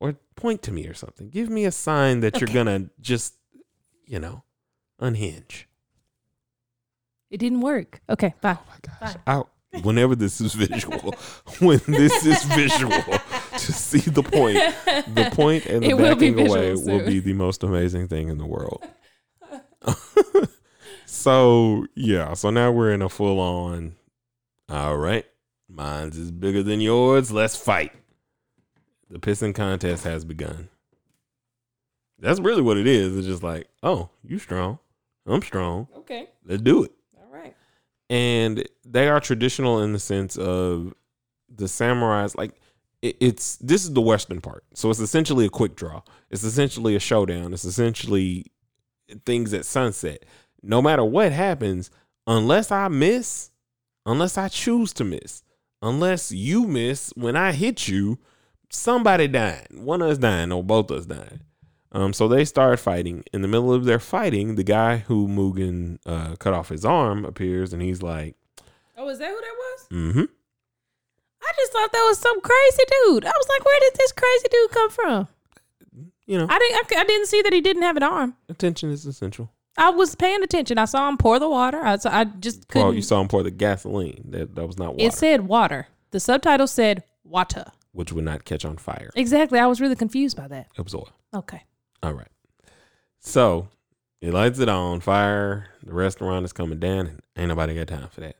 [0.00, 1.28] or point to me or something.
[1.30, 3.34] Give me a sign that you're gonna just,
[4.06, 4.42] you know,
[4.98, 5.68] unhinge.
[7.30, 8.00] It didn't work.
[8.08, 8.58] Okay, bye.
[8.60, 9.16] Oh my gosh.
[9.26, 9.42] I,
[9.82, 11.14] whenever this is visual,
[11.60, 13.02] when this is visual,
[13.52, 14.58] to see the point,
[15.14, 18.28] the point and the It will backing away visual will be the most amazing thing
[18.28, 18.86] in the world.
[21.06, 23.94] so yeah, so now we're in a full on.
[24.68, 25.26] All right,
[25.68, 27.30] mine's is bigger than yours.
[27.30, 27.92] Let's fight.
[29.10, 30.68] The pissing contest has begun.
[32.18, 33.16] That's really what it is.
[33.16, 34.78] It's just like, oh, you strong,
[35.26, 35.88] I'm strong.
[35.98, 36.28] Okay.
[36.46, 36.92] Let's do it.
[38.10, 40.94] And they are traditional in the sense of
[41.48, 42.52] the samurais like
[43.02, 44.64] it, it's this is the western part.
[44.74, 46.02] So it's essentially a quick draw.
[46.30, 47.52] It's essentially a showdown.
[47.52, 48.46] It's essentially
[49.26, 50.24] things at sunset.
[50.62, 51.90] No matter what happens
[52.26, 53.50] unless i miss
[54.06, 55.42] unless i choose to miss
[55.82, 58.18] unless you miss when i hit you
[58.70, 59.66] somebody dying.
[59.70, 61.40] One of us dying or both of us dying
[61.94, 63.24] um, so they start fighting.
[63.32, 67.24] In the middle of their fighting, the guy who Mugen uh, cut off his arm
[67.24, 68.36] appears, and he's like,
[68.96, 69.86] Oh, is that who that was?
[69.90, 70.24] "Mm-hmm."
[71.42, 73.24] I just thought that was some crazy dude.
[73.24, 75.28] I was like, where did this crazy dude come from?
[76.26, 76.92] You know, I didn't.
[76.96, 78.34] I, I didn't see that he didn't have an arm.
[78.48, 79.50] attention is essential.
[79.76, 80.78] I was paying attention.
[80.78, 81.80] I saw him pour the water.
[81.84, 82.86] I, saw, I just couldn't.
[82.86, 84.24] Well, you saw him pour the gasoline.
[84.30, 85.88] That that was not water, it said water.
[86.12, 87.64] The subtitle said water.
[87.92, 89.10] which would not catch on fire.
[89.16, 89.58] Exactly.
[89.58, 90.68] I was really confused by that.
[90.78, 91.10] It was oil.
[91.34, 91.62] Okay.
[92.04, 92.28] All right.
[93.20, 93.68] So
[94.20, 95.68] he lights it on fire.
[95.82, 98.36] The restaurant is coming down, and ain't nobody got time for that,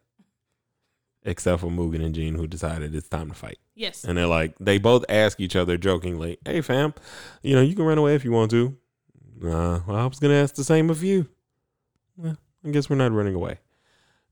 [1.22, 3.58] except for Mugen and Jin, who decided it's time to fight.
[3.74, 4.04] Yes.
[4.04, 6.92] And they're like, they both ask each other jokingly, "Hey, fam,
[7.42, 8.76] you know you can run away if you want to."
[9.42, 11.28] Uh, well, I was gonna ask the same of you.
[12.16, 13.58] Well, I guess we're not running away.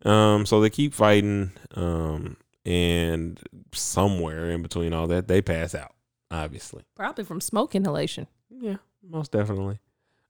[0.04, 1.52] Um, so they keep fighting.
[1.74, 3.40] Um, and
[3.72, 5.94] somewhere in between all that, they pass out.
[6.30, 8.26] Obviously, Probably from smoke inhalation.
[8.48, 8.76] yeah,
[9.12, 9.78] most definitely.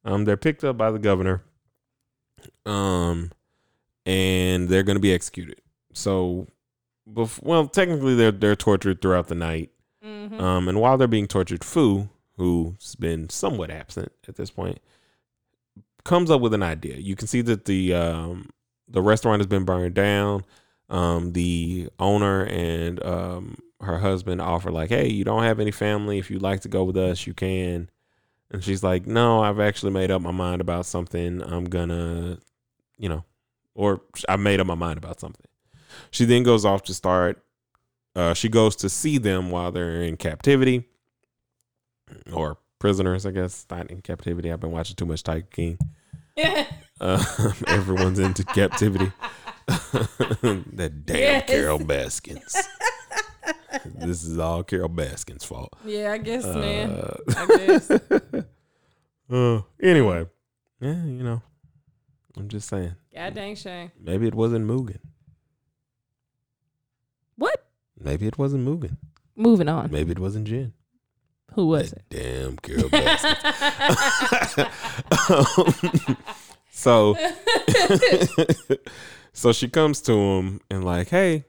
[0.04, 1.42] Um, they're picked up by the governor.
[2.66, 3.30] Um,
[4.04, 5.60] and they're going to be executed.
[5.92, 6.48] So,
[7.08, 9.70] bef- well, technically they're they're tortured throughout the night.
[10.04, 10.40] Mm-hmm.
[10.40, 14.80] Um, and while they're being tortured, Fu, who's been somewhat absent at this point,
[16.04, 16.96] comes up with an idea.
[16.96, 18.50] You can see that the um,
[18.88, 20.44] the restaurant has been burned down.
[20.88, 26.18] Um, the owner and um, her husband offer like, "Hey, you don't have any family.
[26.18, 27.88] If you'd like to go with us, you can."
[28.52, 31.42] And she's like, "No, I've actually made up my mind about something.
[31.42, 32.38] I'm gonna,
[32.98, 33.24] you know,
[33.74, 35.46] or I made up my mind about something."
[36.10, 37.42] She then goes off to start
[38.14, 40.84] uh, she goes to see them while they're in captivity
[42.32, 43.66] or prisoners, I guess.
[43.70, 44.52] Not in captivity.
[44.52, 45.78] I've been watching too much Tiger King.
[47.00, 47.24] Uh,
[47.66, 49.10] everyone's into captivity.
[49.66, 51.46] that damn Yes.
[51.48, 52.54] Carole Baskins.
[53.84, 55.72] this is all Carole Baskins' fault.
[55.84, 56.90] yeah, I guess, man.
[56.90, 57.90] Uh, I guess.
[59.30, 60.26] uh, anyway,
[60.80, 61.42] yeah, you know,
[62.36, 62.94] I'm just saying.
[63.14, 63.90] God dang shame.
[64.00, 64.98] Maybe it wasn't Mugen.
[67.36, 67.64] What?
[67.98, 68.96] Maybe it wasn't Mugen.
[69.36, 69.90] Moving on.
[69.90, 70.72] Maybe it wasn't Jin.
[71.54, 72.04] Who was it?
[72.08, 73.38] Damn Carol Baskins.
[75.28, 76.16] Um,
[76.70, 77.14] so
[79.32, 81.44] so she comes to him and like, hey,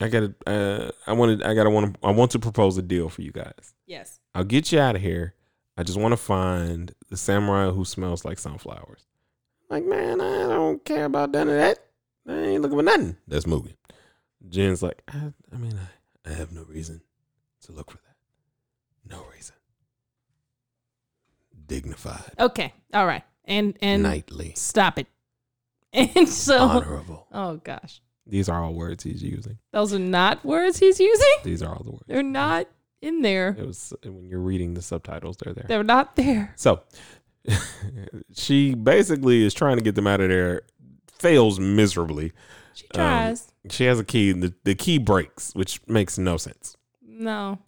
[0.00, 3.08] I gotta uh, I wanted I gotta want to I want to propose a deal
[3.08, 3.74] for you guys.
[3.86, 4.18] yes.
[4.34, 5.34] I'll get you out of here.
[5.76, 9.06] I just want to find the samurai who smells like sunflowers.
[9.68, 11.78] Like, man, I don't care about none of that.
[12.28, 13.16] I ain't looking for nothing.
[13.26, 13.74] That's moving.
[14.48, 15.78] Jin's like, I, I mean,
[16.26, 17.00] I, I have no reason
[17.64, 19.14] to look for that.
[19.16, 19.54] No reason.
[21.66, 22.72] Dignified, Okay.
[22.92, 23.22] All right.
[23.44, 25.06] And and knightly, stop it.
[25.92, 27.26] And so honorable.
[27.32, 28.00] Oh gosh.
[28.30, 29.58] These are all words he's using.
[29.72, 31.28] Those are not words he's using.
[31.44, 32.04] These are all the words.
[32.06, 32.66] They're not
[33.02, 33.56] in there.
[33.58, 35.64] It was when you're reading the subtitles, they're there.
[35.68, 36.52] They're not there.
[36.56, 36.82] So
[38.34, 40.62] she basically is trying to get them out of there,
[41.08, 42.32] fails miserably.
[42.74, 43.52] She Um, tries.
[43.70, 46.76] She has a key, and the, the key breaks, which makes no sense.
[47.02, 47.58] no.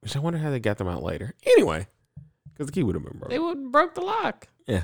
[0.00, 1.32] Which I wonder how they got them out later.
[1.46, 1.86] Anyway,
[2.52, 3.30] because the key would have been broken.
[3.30, 4.48] They would broke the lock.
[4.66, 4.82] Yeah.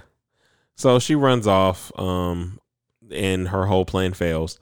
[0.76, 2.60] So she runs off, um,
[3.10, 4.60] and her whole plan fails.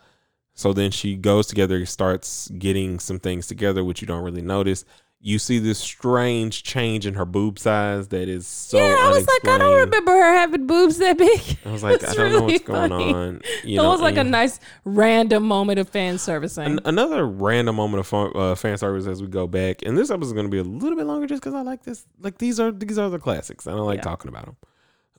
[0.58, 4.84] So then she goes together, starts getting some things together, which you don't really notice.
[5.20, 9.26] You see this strange change in her boob size that is so yeah, I was
[9.26, 11.58] like, I don't remember her having boobs that big.
[11.64, 13.40] I was like, I don't know really what's going on.
[13.64, 16.64] You it know, was like a nice random moment of fan servicing.
[16.64, 20.10] an- another random moment of fun, uh, fan service as we go back, and this
[20.10, 22.06] episode is going to be a little bit longer just because I like this.
[22.20, 24.02] Like these are these are the classics, I don't like Yeah.
[24.04, 24.56] talking about them.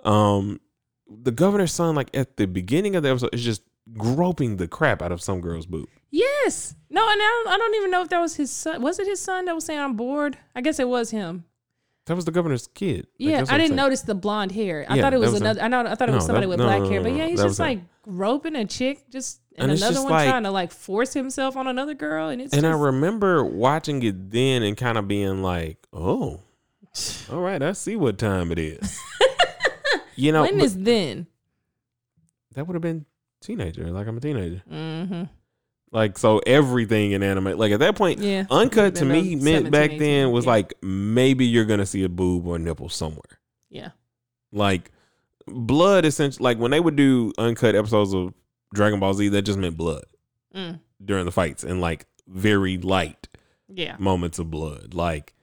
[0.03, 0.61] Um,
[1.09, 3.61] the governor's son, like at the beginning of the episode, is just
[3.95, 5.87] groping the crap out of some girl's boob.
[6.11, 6.75] yes.
[6.89, 8.81] No, and I don't, I don't even know if that was his son.
[8.81, 10.37] Was it his son that was saying I'm bored?
[10.55, 11.43] I guess it was him.
[12.05, 13.07] That was the governor's kid.
[13.17, 14.85] Yeah, what I didn't notice the blonde hair.
[14.87, 15.61] I Yeah, thought it was, was a- another.
[15.61, 15.79] I know.
[15.85, 17.41] I thought it was No, somebody that- with no, black no, hair, but yeah, he's
[17.41, 20.71] just like roping a chick, just and, And another just one like- trying to like
[20.71, 24.97] force himself on another girl, and it's and I remember watching it then and kind
[24.97, 26.39] of being like, "Oh,
[27.29, 28.97] all right, I see what time it is."
[30.15, 31.27] you know, when but is then?
[32.53, 33.05] that would have been
[33.41, 33.89] teenager.
[33.91, 34.63] Like I'm a teenager.
[34.71, 35.23] Mm-hmm.
[35.91, 39.91] Like so, everything in anime, like at that point, Yeah, uncut to me meant back
[39.91, 40.51] 18, then was yeah.
[40.51, 43.39] like maybe you're gonna see a boob or a nipple somewhere.
[43.69, 43.91] yeah,
[44.51, 44.91] Like
[45.45, 46.43] blood, essentially.
[46.43, 48.33] Like when they would do uncut episodes of
[48.73, 50.03] Dragon Ball Z, that just meant blood
[50.53, 50.79] mm.
[51.03, 53.29] during the fights and like very light
[53.69, 53.95] yeah.
[53.97, 54.93] moments of blood.
[54.93, 55.33] Like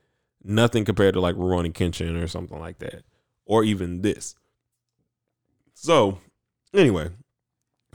[0.43, 3.05] nothing compared to like Rurouni Kenshin or something like that,
[3.47, 4.35] or even this.
[5.73, 6.19] So,
[6.73, 7.11] anyway,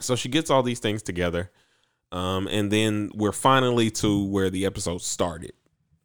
[0.00, 1.50] so she gets all these things together,
[2.12, 5.52] um, and then we're finally to where the episode started,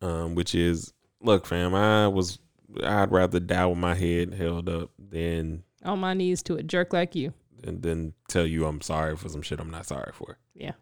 [0.01, 2.39] um, which is, look, fam, I was,
[2.83, 6.93] I'd rather die with my head held up than On my knees to a jerk
[6.93, 7.33] like you.
[7.63, 10.37] and then tell you I'm sorry for some shit I'm not sorry for.
[10.53, 10.73] Yeah.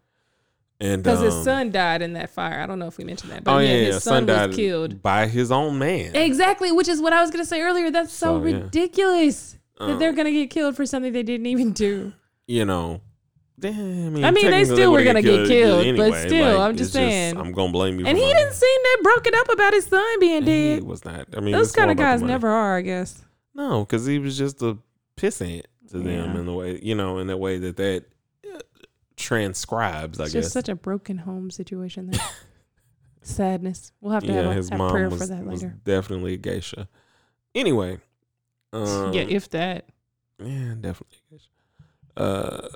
[0.80, 2.60] And Because his um, son died in that fire.
[2.60, 4.48] I don't know if we mentioned that, but oh yeah, yeah, his yeah, son, died
[4.48, 5.02] was killed.
[5.02, 6.14] by his own man.
[6.16, 7.90] Exactly, which is what I was gonna say earlier.
[7.92, 8.56] That's so, So, yeah.
[8.58, 12.14] ridiculous that Um, they're gonna get killed for something they didn't even do.
[12.48, 13.02] You know.
[13.60, 16.92] Damn, I mean, I mean, they still were gonna get killed, but still, I'm just
[16.92, 17.38] saying.
[17.38, 18.06] I'm gonna blame you.
[18.06, 20.80] And he didn't seem that broken up about his son being dead.
[20.80, 21.28] He was not.
[21.38, 23.24] I mean, Those kind of guys never are, I guess.
[23.54, 24.78] No, because he was just a
[25.16, 28.06] pissant to them in the way, you know, in the way that that
[28.54, 28.60] uh,
[29.16, 30.20] transcribes.
[30.20, 30.44] I It's guess.
[30.46, 32.22] just such a broken home situation there.
[33.22, 33.92] Sadness.
[34.02, 35.78] We'll have to yeah, have, a, his have mom prayer was, for that later.
[35.86, 36.90] definitely a geisha.
[37.56, 38.00] Anyway,
[38.74, 39.86] um, yeah, if that
[40.40, 41.50] yeah, definitely a geisha.
[42.16, 42.68] Uh,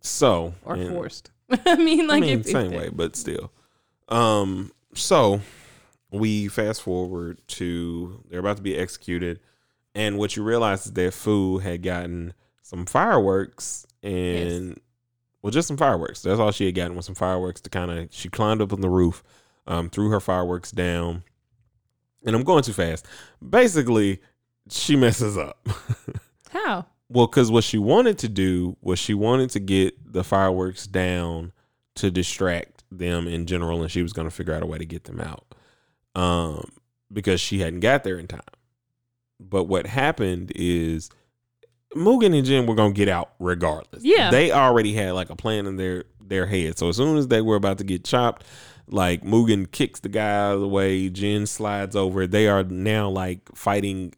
[0.00, 1.30] so or and- forced.
[1.66, 3.50] I mean, like I mean, if, if same that- way, but still.
[4.08, 5.40] Um, so
[6.10, 9.40] we fast forward to they're about to be executed,
[9.94, 14.78] and what you realize is that Fu had gotten some fireworks and
[15.42, 16.22] well, just some fireworks.
[16.22, 18.08] That's all she had gotten was some fireworks to kind of.
[18.10, 19.22] She climbed up on the roof,
[19.66, 21.22] um, threw her fireworks down,
[22.24, 23.06] and I'm going too fast.
[23.46, 24.20] Basically,
[24.70, 25.66] she messes up.
[26.50, 26.86] How?
[27.08, 31.52] Well, because what she wanted to do was she wanted to get the fireworks down
[31.96, 34.84] to distract them in general, and she was going to figure out a way to
[34.86, 35.44] get them out.
[36.14, 36.70] Um,
[37.12, 38.40] because she hadn't got there in time.
[39.40, 41.10] But what happened is
[41.94, 44.04] Mugen and Jin were gonna get out regardless.
[44.04, 44.30] Yeah.
[44.30, 46.76] they already had like a plan in their their head.
[46.76, 48.44] So as soon as they were about to get chopped,
[48.88, 52.26] like Mugen kicks the guy out of the way, Jin slides over.
[52.26, 54.12] They are now like fighting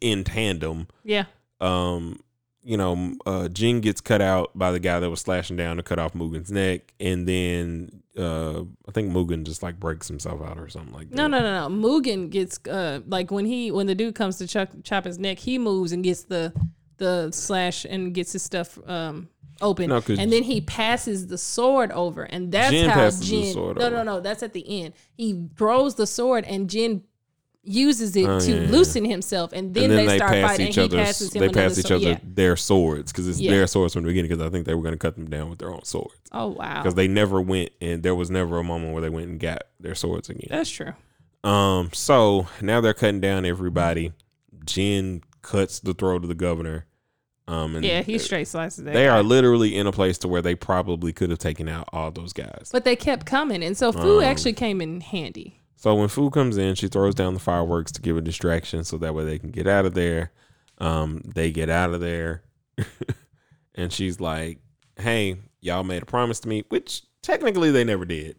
[0.00, 1.26] in tandem Yeah.
[1.60, 2.18] um,
[2.62, 5.82] you know, uh, Jin gets cut out by the guy that was slashing down to
[5.82, 10.58] cut off Mugen's neck, and then uh, I think Mugen just like breaks himself out
[10.58, 11.16] or something like that.
[11.16, 11.74] No, no, no, no.
[11.74, 15.38] Mugen gets uh like when he when the dude comes to chuck, chop his neck,
[15.38, 16.52] he moves and gets the
[16.98, 19.28] the slash and gets his stuff um
[19.60, 23.52] open, No, and then he passes the sword over, and that's Jin how Jin.
[23.52, 24.20] sword no, no, no.
[24.20, 24.94] That's at the end.
[25.16, 27.02] He throws the sword, and Jin
[27.64, 30.68] uses it Oh, to yeah, loosen himself, and then, and then they, they, start fighting.
[30.68, 32.00] each and he passes him They pass each sword.
[32.02, 32.18] other Yeah.
[32.24, 33.52] their swords because it's Yeah.
[33.52, 34.30] their swords from the beginning.
[34.30, 36.48] Because I think they were going to cut them down with their own swords Oh
[36.48, 39.38] wow, because they never went and there was never a moment where they went and
[39.38, 40.48] got their swords again.
[40.50, 40.92] that's true.
[41.44, 44.12] Um, so now they're cutting down everybody.
[44.64, 46.86] Jin cuts the throat of the governor.
[47.48, 49.06] Um, and Yeah, he straight slices they guy.
[49.08, 52.32] are literally in a place to where they probably could have taken out all those
[52.32, 52.68] guys.
[52.72, 55.58] but they kept coming, and so Fu Um, actually came in handy.
[55.82, 58.98] So when Fu comes in, she throws down the fireworks to give a distraction so
[58.98, 60.30] that way they can get out of there.
[60.78, 62.44] Um, they get out of there.
[63.74, 64.58] and she's like,
[64.96, 68.36] Hey, y'all made a promise to me, which technically they never did.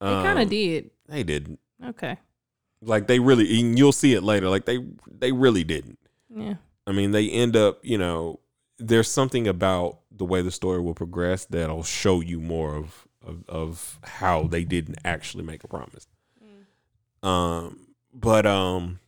[0.00, 0.90] They kind Um, of did.
[1.08, 1.60] They didn't.
[1.84, 2.16] Okay.
[2.82, 4.48] Like they really and you'll see it later.
[4.48, 6.00] Like they they really didn't.
[6.28, 6.54] Yeah.
[6.88, 8.40] I mean, they end up, you know,
[8.80, 13.44] there's something about the way the story will progress that'll show you more of of,
[13.48, 16.08] of how they didn't actually make a promise.
[17.22, 18.98] Um, but um,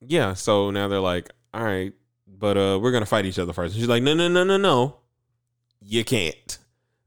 [0.00, 0.34] yeah.
[0.34, 1.92] So now they're like, all right,
[2.26, 3.74] but uh, we're gonna fight each other first.
[3.74, 4.96] And she's like, no, no, no, no, no,
[5.80, 6.58] you can't.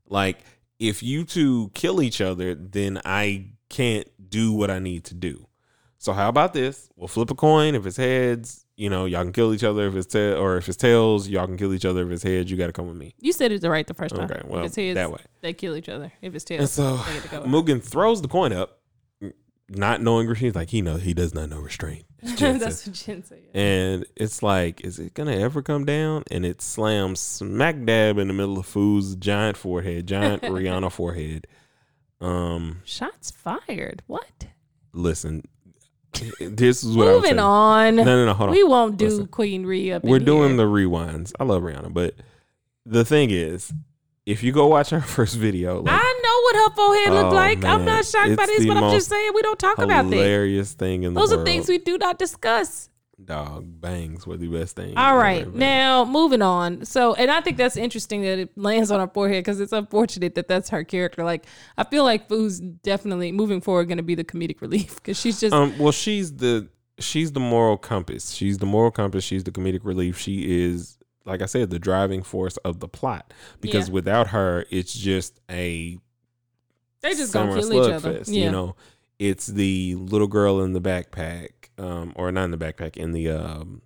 [0.07, 0.39] Like,
[0.79, 5.45] if you two kill each other, then I can't do what I need to do.
[6.01, 6.89] So how about this?
[6.95, 7.75] We'll flip a coin.
[7.75, 9.85] If it's heads, you know, y'all can kill each other.
[9.87, 12.05] If it's ta- or if it's tails, y'all can kill each other.
[12.07, 13.13] If it's heads, you got to come with me.
[13.19, 14.31] You said it the right the first time.
[14.31, 15.19] Okay, well if it's heads, that way.
[15.41, 16.11] they kill each other.
[16.21, 17.41] If it's tails, And so they get to go.
[17.43, 18.78] Mugen throws the coin up,
[19.69, 20.55] not knowing restraint.
[20.55, 22.05] Like he knows he does not know restraint.
[22.21, 23.39] That's what Jin said.
[23.53, 26.23] and it's like, is it gonna ever come down?
[26.31, 31.47] And it slams smack dab in the middle of Fu's giant forehead, giant Rihanna forehead.
[32.21, 34.03] Um, Shots fired.
[34.07, 34.47] What?
[34.91, 35.43] listen,
[36.39, 37.95] this is what Moving on.
[37.97, 38.55] No, no, no, hold on.
[38.55, 39.27] We won't do Listen.
[39.27, 39.97] Queen Rhea.
[39.97, 40.57] Up We're in doing here.
[40.57, 41.31] the rewinds.
[41.39, 42.15] I love Rihanna, but
[42.85, 43.71] the thing is,
[44.25, 46.18] if you go watch our first video, like I
[46.53, 47.63] what her forehead looked Oh, like.
[47.65, 50.15] I'm not shocked by this, but I'm just saying we don't talk about that.
[50.15, 51.41] hilarious thing in the Those world.
[51.41, 52.89] are things we do not discuss.
[53.23, 54.95] dog bangs were the best thing.
[54.97, 56.85] All right, ever now moving on.
[56.85, 60.35] So, and I think that's interesting that it lands on her forehead because it's unfortunate
[60.35, 61.23] that that's her character.
[61.25, 61.45] Like,
[61.77, 65.39] I feel like Fu's definitely moving forward going to be the comedic relief because she's
[65.39, 68.31] just Um, well, she's the she's the moral compass.
[68.31, 69.23] She's the moral compass.
[69.23, 70.17] She's the comedic relief.
[70.17, 73.33] She is, like I said, the driving force of the plot.
[73.61, 73.93] Because Yeah.
[73.95, 75.97] without her, it's just a
[77.01, 78.13] they just gonna kill each other.
[78.19, 78.33] slugfest.
[78.33, 78.75] Yeah, You know,
[79.17, 83.29] it's the little girl in the backpack, um, or not in the backpack, in the
[83.29, 83.81] um,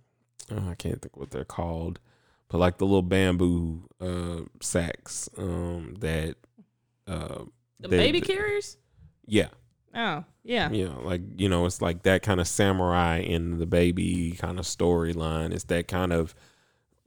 [0.50, 2.00] oh, I can't think what they're called,
[2.48, 6.36] but like the little bamboo uh sacks um that
[7.06, 7.44] uh
[7.80, 8.76] the they- baby carriers.
[9.26, 9.48] yeah
[9.96, 10.70] Oh, yeah.
[10.72, 14.64] Yeah, like you know, it's like that kind of samurai in the baby kind of
[14.64, 15.52] storyline.
[15.52, 16.34] It's that kind of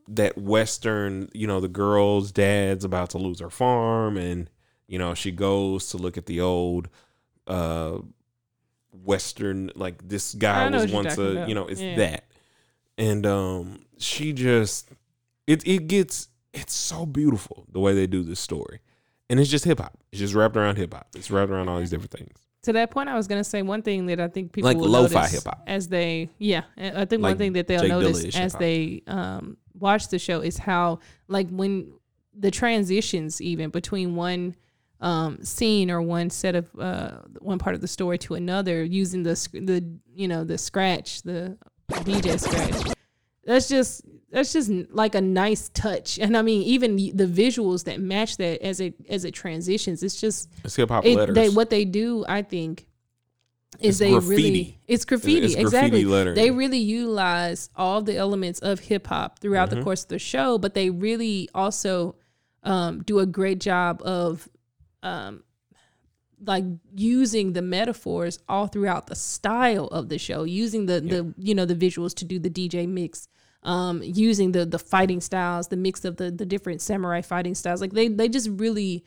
[0.07, 4.49] that western, you know, the girl's dad's about to lose her farm, and
[4.87, 6.89] you know, she goes to look at the old
[7.47, 7.99] uh
[9.03, 9.71] western.
[9.75, 11.49] Like this guy was once a, about.
[11.49, 11.95] you know, it's Yeah.
[11.97, 12.25] that,
[12.97, 14.89] and um, she just
[15.45, 18.79] it it gets it's so beautiful the way they do this story.
[19.29, 19.97] And it's just hip hop.
[20.11, 21.07] It's just wrapped around hip hop.
[21.15, 22.31] It's wrapped around all these different things.
[22.63, 24.87] To that point, I was gonna say one thing that I think people Like will
[24.89, 25.63] lo-fi notice hip-hop.
[25.67, 29.57] as they, yeah, I think Like one thing that they'll Jake notice as they um,
[29.77, 31.93] watch the show is how, like, when
[32.33, 34.55] the transitions even between one
[35.01, 39.23] um, scene or one set of uh, one part of the story to another, using
[39.23, 39.83] the the
[40.15, 41.57] you know the scratch, the
[41.91, 42.93] DJ scratch.
[43.45, 47.99] That's just that's just like a nice touch, and I mean even the visuals that
[48.01, 50.03] match that as it as it transitions.
[50.03, 51.35] It's just It's hip hop letters.
[51.35, 52.87] they what they do i think
[53.79, 54.35] is It's they graffiti.
[54.43, 56.35] really it's graffiti It's graffiti exactly lettering.
[56.35, 59.79] they really utilize all the elements of hip-hop throughout Mm-hmm.
[59.79, 62.15] the course of the show but they really also
[62.63, 64.49] um, do a great job of
[65.03, 65.43] um,
[66.45, 66.63] like
[66.95, 71.65] using the metaphors all throughout the style of the show using the the you know
[71.65, 73.27] the visuals to do the dj mix
[73.63, 77.81] um using the the fighting styles the mix of the the different samurai fighting styles
[77.81, 79.03] like they they just really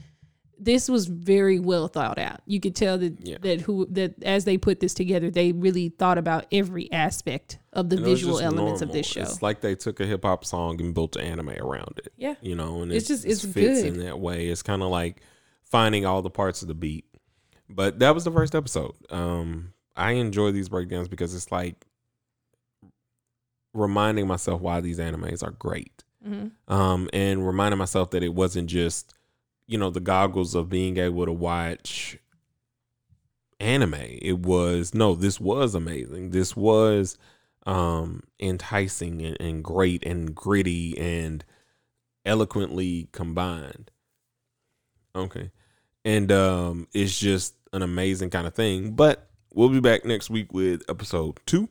[0.62, 2.40] this was very well thought out.
[2.44, 3.38] You could tell that Yeah.
[3.40, 7.88] that who that as they put this together, they really thought about every aspect of
[7.88, 9.22] the And visual elements of this show.
[9.22, 12.12] It's like they took a hip hop song and built an anime around it.
[12.18, 12.34] Yeah.
[12.42, 13.86] You know, and It's it just- it's fits good.
[13.86, 14.48] in that way.
[14.48, 15.22] It's kind of like
[15.70, 17.04] finding all the parts of the beat.
[17.68, 18.94] But that was the first episode.
[19.10, 21.86] Um, I enjoy these breakdowns because it's like
[23.72, 26.04] reminding myself why these animes are great.
[26.26, 26.50] Mhm.
[26.68, 29.14] um, and reminding myself that it wasn't just
[29.66, 32.18] you know the goggles of being able to watch
[33.58, 37.16] anime it was no this was amazing this was
[37.64, 41.42] um enticing and, and great and gritty and
[42.26, 43.90] eloquently combined
[45.14, 45.50] okay.
[46.04, 50.52] And um it's just an amazing kind of thing but we'll be back next week
[50.52, 51.68] with episode two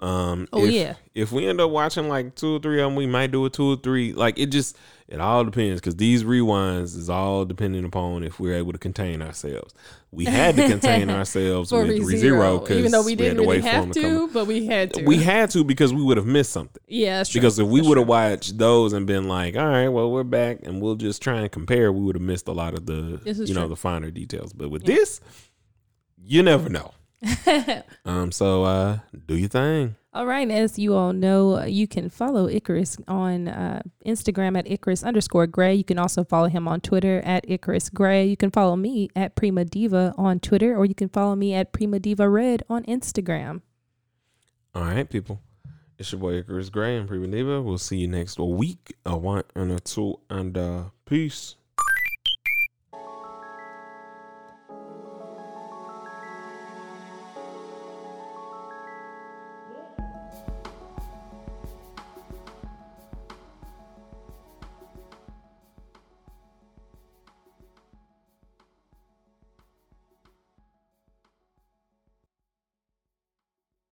[0.00, 0.94] um Oh, if- yeah.
[1.14, 3.50] if we end up watching like two or three of them, we might do a
[3.50, 4.12] two or three.
[4.12, 4.76] Like it just,
[5.08, 9.20] it all depends because these rewinds is all depending upon if we're able to contain
[9.22, 9.74] ourselves.
[10.12, 14.00] We had to contain ourselves with ReZero, because even though we didn't really have to,
[14.00, 14.32] come.
[14.32, 15.02] but we had to.
[15.04, 16.82] We had to because we would have missed something.
[16.86, 17.40] yeah, that's true.
[17.40, 20.60] Because if we would have watched those and been like, all right, well, we're back
[20.62, 23.52] and we'll just try and compare, we would have missed a lot of the, you
[23.54, 24.52] know, the finer details.
[24.52, 25.20] But with this,
[26.24, 26.92] you never know.
[28.04, 28.32] um.
[28.32, 29.96] So, uh, do your thing.
[30.14, 34.68] All right, as you all know, uh, you can follow Icarus on uh, Instagram at
[34.68, 35.74] Icarus underscore Gray.
[35.74, 38.24] You can also follow him on Twitter at Icarus Gray.
[38.24, 41.72] You can follow me at Prima Diva on Twitter, or you can follow me at
[41.72, 43.60] Prima Diva Red on Instagram.
[44.74, 45.40] All right, people.
[45.98, 47.60] It's your boy Icarus Gray and Prima Diva.
[47.60, 48.96] We'll see you next week.
[49.04, 51.56] A one and a two and uh peace.